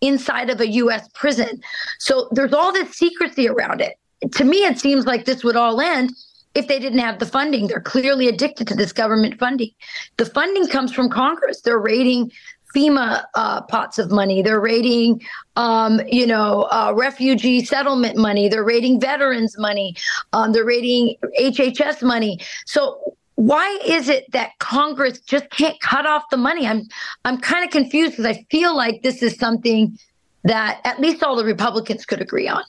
inside 0.00 0.50
of 0.50 0.60
a 0.60 0.68
U.S. 0.68 1.08
prison. 1.14 1.60
So 1.98 2.28
there's 2.32 2.52
all 2.52 2.72
this 2.72 2.96
secrecy 2.96 3.48
around 3.48 3.80
it. 3.80 3.96
To 4.32 4.44
me, 4.44 4.58
it 4.58 4.78
seems 4.78 5.06
like 5.06 5.24
this 5.24 5.44
would 5.44 5.56
all 5.56 5.80
end 5.80 6.10
if 6.54 6.66
they 6.66 6.78
didn't 6.78 6.98
have 6.98 7.18
the 7.18 7.26
funding. 7.26 7.66
They're 7.66 7.80
clearly 7.80 8.28
addicted 8.28 8.66
to 8.68 8.74
this 8.74 8.92
government 8.92 9.38
funding. 9.38 9.70
The 10.16 10.26
funding 10.26 10.66
comes 10.66 10.92
from 10.92 11.08
Congress. 11.08 11.60
They're 11.60 11.78
raiding 11.78 12.32
FEMA 12.74 13.24
uh, 13.34 13.62
pots 13.62 13.98
of 13.98 14.10
money. 14.10 14.42
They're 14.42 14.60
raiding, 14.60 15.22
um, 15.56 16.00
you 16.06 16.26
know, 16.26 16.68
uh, 16.70 16.92
refugee 16.96 17.64
settlement 17.64 18.16
money. 18.16 18.48
They're 18.48 18.64
raiding 18.64 19.00
veterans 19.00 19.56
money. 19.58 19.96
Um, 20.32 20.52
they're 20.52 20.64
raiding 20.64 21.16
HHS 21.38 22.02
money. 22.02 22.38
So 22.66 23.14
why 23.34 23.78
is 23.86 24.08
it 24.08 24.30
that 24.32 24.50
Congress 24.58 25.20
just 25.20 25.48
can't 25.50 25.80
cut 25.80 26.06
off 26.06 26.24
the 26.30 26.36
money? 26.36 26.66
I'm 26.66 26.86
I'm 27.24 27.38
kind 27.38 27.64
of 27.64 27.70
confused 27.70 28.12
because 28.12 28.26
I 28.26 28.46
feel 28.50 28.76
like 28.76 29.02
this 29.02 29.22
is 29.22 29.36
something 29.36 29.98
that 30.44 30.80
at 30.84 31.00
least 31.00 31.22
all 31.22 31.36
the 31.36 31.44
Republicans 31.44 32.04
could 32.04 32.20
agree 32.20 32.48
on. 32.48 32.62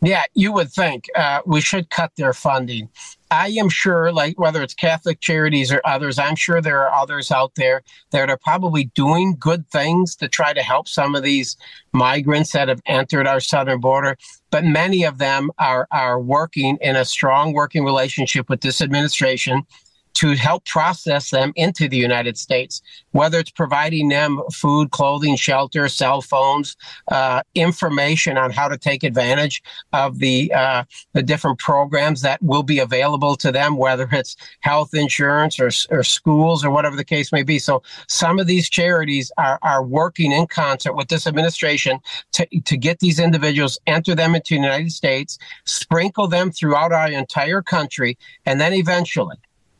Yeah, 0.00 0.24
you 0.34 0.52
would 0.52 0.70
think 0.70 1.06
uh, 1.16 1.40
we 1.44 1.60
should 1.60 1.90
cut 1.90 2.12
their 2.16 2.32
funding. 2.32 2.88
I 3.30 3.48
am 3.48 3.68
sure, 3.68 4.12
like 4.12 4.38
whether 4.38 4.62
it's 4.62 4.74
Catholic 4.74 5.20
charities 5.20 5.70
or 5.72 5.82
others, 5.84 6.18
I'm 6.18 6.36
sure 6.36 6.60
there 6.60 6.80
are 6.80 6.92
others 6.92 7.30
out 7.30 7.54
there 7.56 7.82
that 8.10 8.30
are 8.30 8.38
probably 8.38 8.84
doing 8.94 9.36
good 9.38 9.68
things 9.68 10.16
to 10.16 10.28
try 10.28 10.52
to 10.52 10.62
help 10.62 10.88
some 10.88 11.14
of 11.14 11.22
these 11.22 11.56
migrants 11.92 12.52
that 12.52 12.68
have 12.68 12.80
entered 12.86 13.26
our 13.26 13.40
southern 13.40 13.80
border. 13.80 14.16
But 14.50 14.64
many 14.64 15.04
of 15.04 15.18
them 15.18 15.50
are 15.58 15.86
are 15.90 16.20
working 16.20 16.78
in 16.80 16.96
a 16.96 17.04
strong 17.04 17.52
working 17.52 17.84
relationship 17.84 18.48
with 18.48 18.62
this 18.62 18.80
administration 18.80 19.66
to 20.14 20.32
help 20.32 20.64
process 20.64 21.30
them 21.30 21.52
into 21.56 21.88
the 21.88 21.96
United 21.96 22.36
States, 22.36 22.82
whether 23.12 23.38
it's 23.38 23.50
providing 23.50 24.08
them 24.08 24.40
food, 24.52 24.90
clothing, 24.90 25.36
shelter, 25.36 25.88
cell 25.88 26.20
phones, 26.20 26.76
uh, 27.10 27.42
information 27.54 28.36
on 28.36 28.50
how 28.50 28.68
to 28.68 28.76
take 28.78 29.02
advantage 29.04 29.62
of 29.92 30.18
the 30.18 30.52
uh, 30.52 30.84
the 31.12 31.22
different 31.22 31.58
programs 31.58 32.22
that 32.22 32.42
will 32.42 32.62
be 32.62 32.78
available 32.78 33.36
to 33.36 33.52
them, 33.52 33.76
whether 33.76 34.08
it's 34.12 34.36
health 34.60 34.94
insurance 34.94 35.58
or, 35.60 35.70
or 35.90 36.02
schools 36.02 36.64
or 36.64 36.70
whatever 36.70 36.96
the 36.96 37.04
case 37.04 37.32
may 37.32 37.42
be. 37.42 37.58
So 37.58 37.82
some 38.08 38.38
of 38.38 38.46
these 38.46 38.68
charities 38.68 39.30
are, 39.38 39.58
are 39.62 39.84
working 39.84 40.32
in 40.32 40.46
concert 40.46 40.94
with 40.94 41.08
this 41.08 41.26
administration 41.26 42.00
to, 42.32 42.46
to 42.64 42.76
get 42.76 43.00
these 43.00 43.18
individuals, 43.18 43.78
enter 43.86 44.14
them 44.14 44.34
into 44.34 44.54
the 44.54 44.60
United 44.60 44.92
States, 44.92 45.38
sprinkle 45.64 46.28
them 46.28 46.50
throughout 46.50 46.92
our 46.92 47.10
entire 47.10 47.62
country, 47.62 48.18
and 48.46 48.60
then 48.60 48.72
eventually 48.72 49.36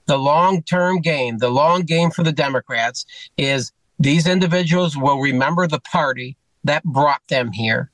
the 0.08 0.18
long 0.18 0.62
term 0.62 1.00
game, 1.00 1.38
the 1.38 1.50
long 1.50 1.82
game 1.82 2.10
for 2.10 2.24
the 2.24 2.32
Democrats 2.32 3.04
is 3.36 3.70
these 4.00 4.26
individuals 4.26 4.96
will 4.96 5.20
remember 5.20 5.68
the 5.68 5.80
party 5.80 6.36
that 6.64 6.82
brought 6.82 7.22
them 7.28 7.52
here. 7.52 7.90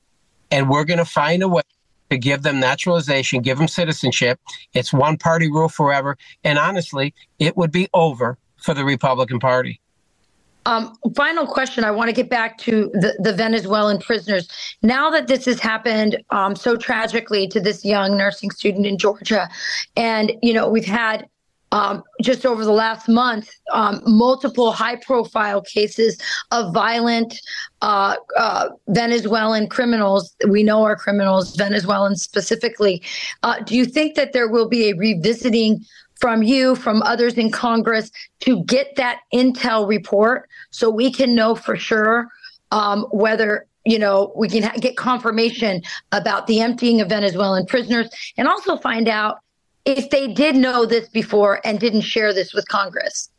And 0.51 0.71
we're 0.71 0.85
going 0.85 0.99
to 0.99 1.05
find 1.05 1.43
a 1.43 1.49
way 1.49 1.63
to 2.11 2.17
give 2.17 2.43
them 2.43 2.61
naturalization, 2.61 3.43
give 3.43 3.59
them 3.59 3.67
citizenship. 3.67 4.39
It's 4.75 4.93
one 4.93 5.19
party 5.19 5.51
rule 5.51 5.69
forever. 5.69 6.17
And 6.45 6.59
honestly, 6.59 7.13
it 7.41 7.57
would 7.57 7.73
be 7.73 7.89
over 7.93 8.39
for 8.59 8.75
the 8.75 8.85
Republican 8.85 9.41
Party. 9.41 9.81
Um, 10.67 10.97
final 11.15 11.47
question. 11.47 11.85
I 11.85 11.91
want 11.91 12.09
to 12.09 12.15
get 12.15 12.31
back 12.31 12.57
to 12.59 12.91
the, 12.95 13.19
the 13.19 13.35
Venezuelan 13.35 13.99
prisoners. 13.99 14.49
Now 14.83 15.11
that 15.11 15.27
this 15.27 15.45
has 15.45 15.61
happened 15.61 16.23
um, 16.31 16.57
so 16.57 16.77
tragically 16.77 17.47
to 17.49 17.61
this 17.61 17.85
young 17.85 18.17
nursing 18.17 18.51
student 18.51 18.87
in 18.87 18.97
Georgia, 18.97 19.51
and 19.95 20.33
you 20.43 20.55
know 20.55 20.67
we've 20.67 20.87
had 20.87 21.29
um, 21.75 22.05
just 22.23 22.47
over 22.47 22.65
the 22.65 22.73
last 22.73 23.09
month, 23.09 23.51
um, 23.73 24.01
multiple 24.07 24.71
high 24.71 24.95
profile 24.95 25.61
cases 25.61 26.17
of 26.53 26.73
violent 26.73 27.35
uh, 27.83 28.15
uh, 28.37 28.69
Venezuelan 28.89 29.69
criminals. 29.69 30.37
We 30.49 30.63
know 30.63 30.85
are 30.85 30.95
criminals, 30.95 31.57
Venezuelans 31.57 32.23
specifically. 32.23 33.03
Uh, 33.43 33.59
do 33.59 33.75
you 33.75 33.87
think 33.87 34.15
that 34.15 34.33
there 34.33 34.49
will 34.49 34.69
be 34.69 34.91
a 34.91 34.95
revisiting 34.95 35.85
from 36.21 36.45
you, 36.45 36.77
from 36.77 37.03
others 37.03 37.35
in 37.35 37.51
Congress, 37.51 38.13
to 38.39 38.63
get 38.63 38.95
that 38.95 39.23
intel 39.35 39.89
report 39.89 40.49
so 40.71 40.89
we 40.89 41.11
can 41.11 41.35
know 41.35 41.57
for 41.57 41.77
sure 41.77 42.29
um, 42.71 43.03
whether 43.11 43.67
you 43.87 43.99
know, 43.99 44.33
we 44.35 44.49
can 44.49 44.63
ha- 44.63 44.73
get 44.79 44.97
confirmation 44.97 45.83
about 46.13 46.47
the 46.47 46.61
emptying 46.61 47.03
of 47.03 47.09
Venezuelan 47.11 47.67
prisoners 47.67 48.09
and 48.39 48.49
also 48.49 48.79
find 48.79 49.09
out 49.09 49.41
if 49.85 50.11
they 50.11 50.29
did 50.29 50.57
know 50.57 50.87
this 50.87 51.09
before 51.09 51.61
and 51.65 51.79
didn't 51.79 52.03
share 52.03 52.33
this 52.33 52.53
with 52.55 52.67
Congress? 52.69 53.31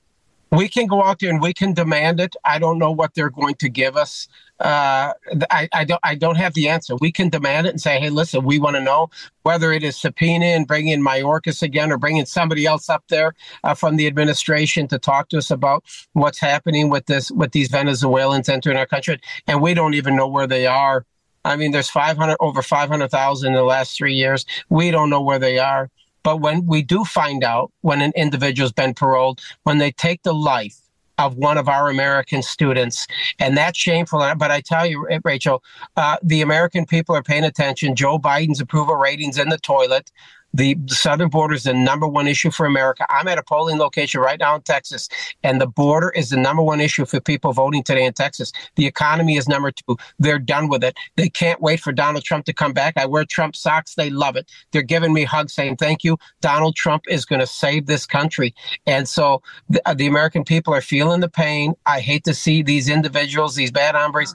We 0.51 0.69
can 0.69 0.85
go 0.87 1.03
out 1.03 1.19
there 1.19 1.31
and 1.31 1.41
we 1.41 1.53
can 1.53 1.73
demand 1.73 2.19
it. 2.19 2.35
I 2.45 2.59
don't 2.59 2.77
know 2.77 2.91
what 2.91 3.13
they're 3.13 3.31
going 3.31 3.55
to 3.55 3.67
give 3.67 3.97
us. 3.97 4.27
Uh, 4.59 5.11
I, 5.51 5.67
I, 5.73 5.83
don't. 5.83 5.99
I 6.03 6.15
don't 6.15 6.37
have 6.37 6.53
the 6.53 6.69
answer. 6.69 6.95
We 7.01 7.11
can 7.11 7.27
demand 7.27 7.67
it 7.67 7.71
and 7.71 7.81
say, 7.81 7.99
"Hey, 7.99 8.09
listen, 8.09 8.45
we 8.45 8.57
want 8.57 8.77
to 8.77 8.81
know 8.81 9.09
whether 9.43 9.73
it 9.73 9.83
is 9.83 9.97
subpoena 9.97 10.45
and 10.45 10.65
bringing 10.65 10.93
in 10.93 11.03
Mayorkas 11.03 11.61
again, 11.61 11.91
or 11.91 11.97
bringing 11.97 12.25
somebody 12.25 12.65
else 12.65 12.89
up 12.89 13.03
there 13.09 13.33
uh, 13.65 13.73
from 13.73 13.97
the 13.97 14.07
administration 14.07 14.87
to 14.89 14.99
talk 14.99 15.27
to 15.29 15.39
us 15.39 15.51
about 15.51 15.83
what's 16.13 16.39
happening 16.39 16.89
with 16.89 17.05
this, 17.07 17.31
with 17.31 17.51
these 17.51 17.67
Venezuelans 17.67 18.47
entering 18.47 18.77
our 18.77 18.85
country, 18.85 19.19
and 19.47 19.61
we 19.61 19.73
don't 19.73 19.93
even 19.93 20.15
know 20.15 20.27
where 20.27 20.47
they 20.47 20.67
are. 20.67 21.05
I 21.43 21.57
mean, 21.57 21.71
there's 21.71 21.89
500 21.89 22.37
over 22.39 22.61
500,000 22.61 23.47
in 23.47 23.53
the 23.53 23.63
last 23.63 23.97
three 23.97 24.15
years. 24.15 24.45
We 24.69 24.89
don't 24.89 25.09
know 25.09 25.21
where 25.21 25.39
they 25.39 25.59
are. 25.59 25.89
But 26.25 26.41
when 26.41 26.65
we 26.65 26.81
do 26.81 27.05
find 27.05 27.43
out 27.43 27.71
when 27.81 28.01
an 28.01 28.11
individual's 28.15 28.71
been 28.71 28.95
paroled, 28.95 29.39
when 29.61 29.77
they 29.77 29.91
take 29.91 30.23
the 30.23 30.33
life 30.33 30.75
of 31.19 31.35
one 31.35 31.59
of 31.59 31.69
our 31.69 31.87
American 31.87 32.41
students, 32.41 33.05
and 33.37 33.55
that's 33.55 33.77
shameful. 33.77 34.19
But 34.35 34.49
I 34.49 34.59
tell 34.59 34.87
you, 34.87 35.07
Rachel, 35.23 35.63
uh, 35.95 36.17
the 36.23 36.41
American 36.41 36.87
people 36.87 37.15
are 37.15 37.21
paying 37.21 37.43
attention. 37.43 37.95
Joe 37.95 38.17
Biden's 38.17 38.59
approval 38.59 38.95
ratings 38.95 39.37
in 39.37 39.49
the 39.49 39.59
toilet. 39.59 40.11
The 40.55 40.77
southern 40.87 41.27
border 41.27 41.53
is 41.53 41.63
the 41.63 41.73
number 41.73 42.07
one 42.07 42.27
issue 42.27 42.49
for 42.49 42.65
America. 42.65 43.05
I'm 43.09 43.27
at 43.27 43.37
a 43.37 43.43
polling 43.43 43.77
location 43.77 44.21
right 44.21 44.39
now 44.39 44.55
in 44.55 44.61
Texas, 44.61 45.09
and 45.43 45.59
the 45.59 45.67
border 45.67 46.11
is 46.11 46.29
the 46.29 46.37
number 46.37 46.63
one 46.63 46.79
issue 46.79 47.05
for 47.05 47.19
people 47.19 47.51
voting 47.51 47.83
today 47.83 48.05
in 48.05 48.13
Texas. 48.13 48.53
The 48.77 48.85
economy 48.85 49.35
is 49.35 49.49
number 49.49 49.71
two. 49.71 49.97
They're 50.17 50.39
done 50.39 50.69
with 50.69 50.81
it. 50.81 50.97
They 51.17 51.27
can't 51.27 51.59
wait 51.59 51.81
for 51.81 51.91
Donald 51.91 52.23
Trump 52.23 52.45
to 52.45 52.53
come 52.53 52.71
back. 52.71 52.93
I 52.95 53.05
wear 53.05 53.25
Trump 53.25 53.53
socks. 53.53 53.95
They 53.95 54.09
love 54.09 54.37
it. 54.37 54.49
They're 54.71 54.81
giving 54.81 55.11
me 55.11 55.25
hugs 55.25 55.53
saying, 55.53 55.75
Thank 55.75 56.05
you. 56.05 56.17
Donald 56.39 56.77
Trump 56.77 57.03
is 57.09 57.25
going 57.25 57.41
to 57.41 57.47
save 57.47 57.85
this 57.85 58.05
country. 58.05 58.55
And 58.87 59.09
so 59.09 59.41
the, 59.67 59.81
uh, 59.85 59.93
the 59.93 60.07
American 60.07 60.45
people 60.45 60.73
are 60.73 60.81
feeling 60.81 61.19
the 61.19 61.27
pain. 61.27 61.73
I 61.85 61.99
hate 61.99 62.23
to 62.23 62.33
see 62.33 62.63
these 62.63 62.87
individuals, 62.87 63.55
these 63.55 63.71
bad 63.71 63.93
hombres 63.93 64.33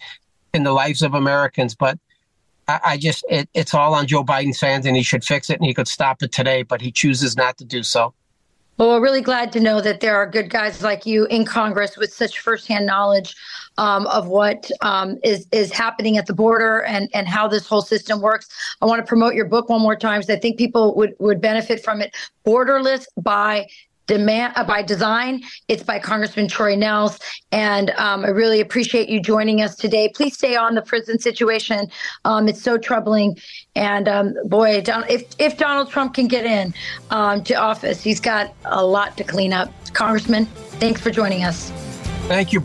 in 0.52 0.64
the 0.64 0.72
lives 0.72 1.00
of 1.00 1.14
Americans, 1.14 1.74
but 1.74 1.98
I, 2.70 2.80
I 2.92 2.96
just 2.96 3.24
it, 3.28 3.48
it's 3.54 3.74
all 3.74 3.94
on 3.94 4.06
Joe 4.06 4.24
Biden's 4.24 4.60
hands, 4.60 4.86
and 4.86 4.96
he 4.96 5.02
should 5.02 5.24
fix 5.24 5.50
it, 5.50 5.58
and 5.58 5.66
he 5.66 5.74
could 5.74 5.88
stop 5.88 6.22
it 6.22 6.32
today, 6.32 6.62
but 6.62 6.80
he 6.80 6.92
chooses 6.92 7.36
not 7.36 7.58
to 7.58 7.64
do 7.64 7.82
so. 7.82 8.14
Well, 8.78 8.88
we're 8.88 9.02
really 9.02 9.20
glad 9.20 9.52
to 9.52 9.60
know 9.60 9.82
that 9.82 10.00
there 10.00 10.16
are 10.16 10.26
good 10.26 10.48
guys 10.48 10.82
like 10.82 11.04
you 11.04 11.26
in 11.26 11.44
Congress 11.44 11.98
with 11.98 12.14
such 12.14 12.40
firsthand 12.40 12.86
knowledge 12.86 13.36
um, 13.76 14.06
of 14.06 14.28
what 14.28 14.70
um, 14.80 15.18
is 15.22 15.46
is 15.52 15.70
happening 15.70 16.16
at 16.16 16.26
the 16.26 16.32
border 16.32 16.82
and 16.84 17.10
and 17.12 17.28
how 17.28 17.46
this 17.46 17.66
whole 17.66 17.82
system 17.82 18.22
works. 18.22 18.48
I 18.80 18.86
want 18.86 19.04
to 19.04 19.06
promote 19.06 19.34
your 19.34 19.44
book 19.44 19.68
one 19.68 19.82
more 19.82 19.96
time 19.96 20.20
because 20.20 20.34
I 20.34 20.38
think 20.38 20.56
people 20.56 20.94
would 20.94 21.14
would 21.18 21.40
benefit 21.42 21.84
from 21.84 22.00
it. 22.00 22.14
Borderless 22.46 23.04
by 23.18 23.66
demand 24.10 24.52
uh, 24.56 24.64
by 24.64 24.82
design. 24.82 25.40
It's 25.68 25.84
by 25.84 26.00
Congressman 26.00 26.48
Troy 26.48 26.74
Nehls, 26.74 27.20
and 27.52 27.90
um, 27.90 28.24
I 28.24 28.28
really 28.28 28.60
appreciate 28.60 29.08
you 29.08 29.22
joining 29.22 29.62
us 29.62 29.76
today. 29.76 30.10
Please 30.12 30.34
stay 30.34 30.56
on 30.56 30.74
the 30.74 30.82
prison 30.82 31.20
situation. 31.20 31.86
Um, 32.24 32.48
it's 32.48 32.60
so 32.60 32.76
troubling, 32.76 33.38
and 33.76 34.08
um, 34.08 34.34
boy, 34.46 34.82
if 35.08 35.22
if 35.38 35.56
Donald 35.56 35.90
Trump 35.90 36.14
can 36.14 36.26
get 36.26 36.44
in 36.44 36.74
um, 37.10 37.44
to 37.44 37.54
office, 37.54 38.02
he's 38.02 38.20
got 38.20 38.52
a 38.64 38.84
lot 38.84 39.16
to 39.16 39.24
clean 39.24 39.52
up. 39.52 39.72
Congressman, 39.92 40.46
thanks 40.80 41.00
for 41.00 41.10
joining 41.10 41.44
us. 41.44 41.70
Thank 42.26 42.52
you. 42.52 42.62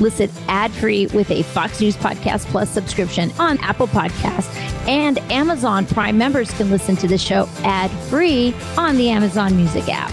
Listen 0.00 0.28
ad 0.48 0.72
free 0.72 1.06
with 1.06 1.30
a 1.30 1.44
Fox 1.44 1.80
News 1.80 1.96
Podcast 1.96 2.46
Plus 2.46 2.68
subscription 2.68 3.30
on 3.38 3.58
Apple 3.58 3.86
Podcasts. 3.86 4.52
And 4.88 5.18
Amazon 5.30 5.86
Prime 5.86 6.18
members 6.18 6.50
can 6.54 6.68
listen 6.68 6.96
to 6.96 7.06
the 7.06 7.16
show 7.16 7.48
ad 7.62 7.92
free 8.10 8.52
on 8.76 8.96
the 8.96 9.08
Amazon 9.08 9.56
Music 9.56 9.88
app. 9.88 10.12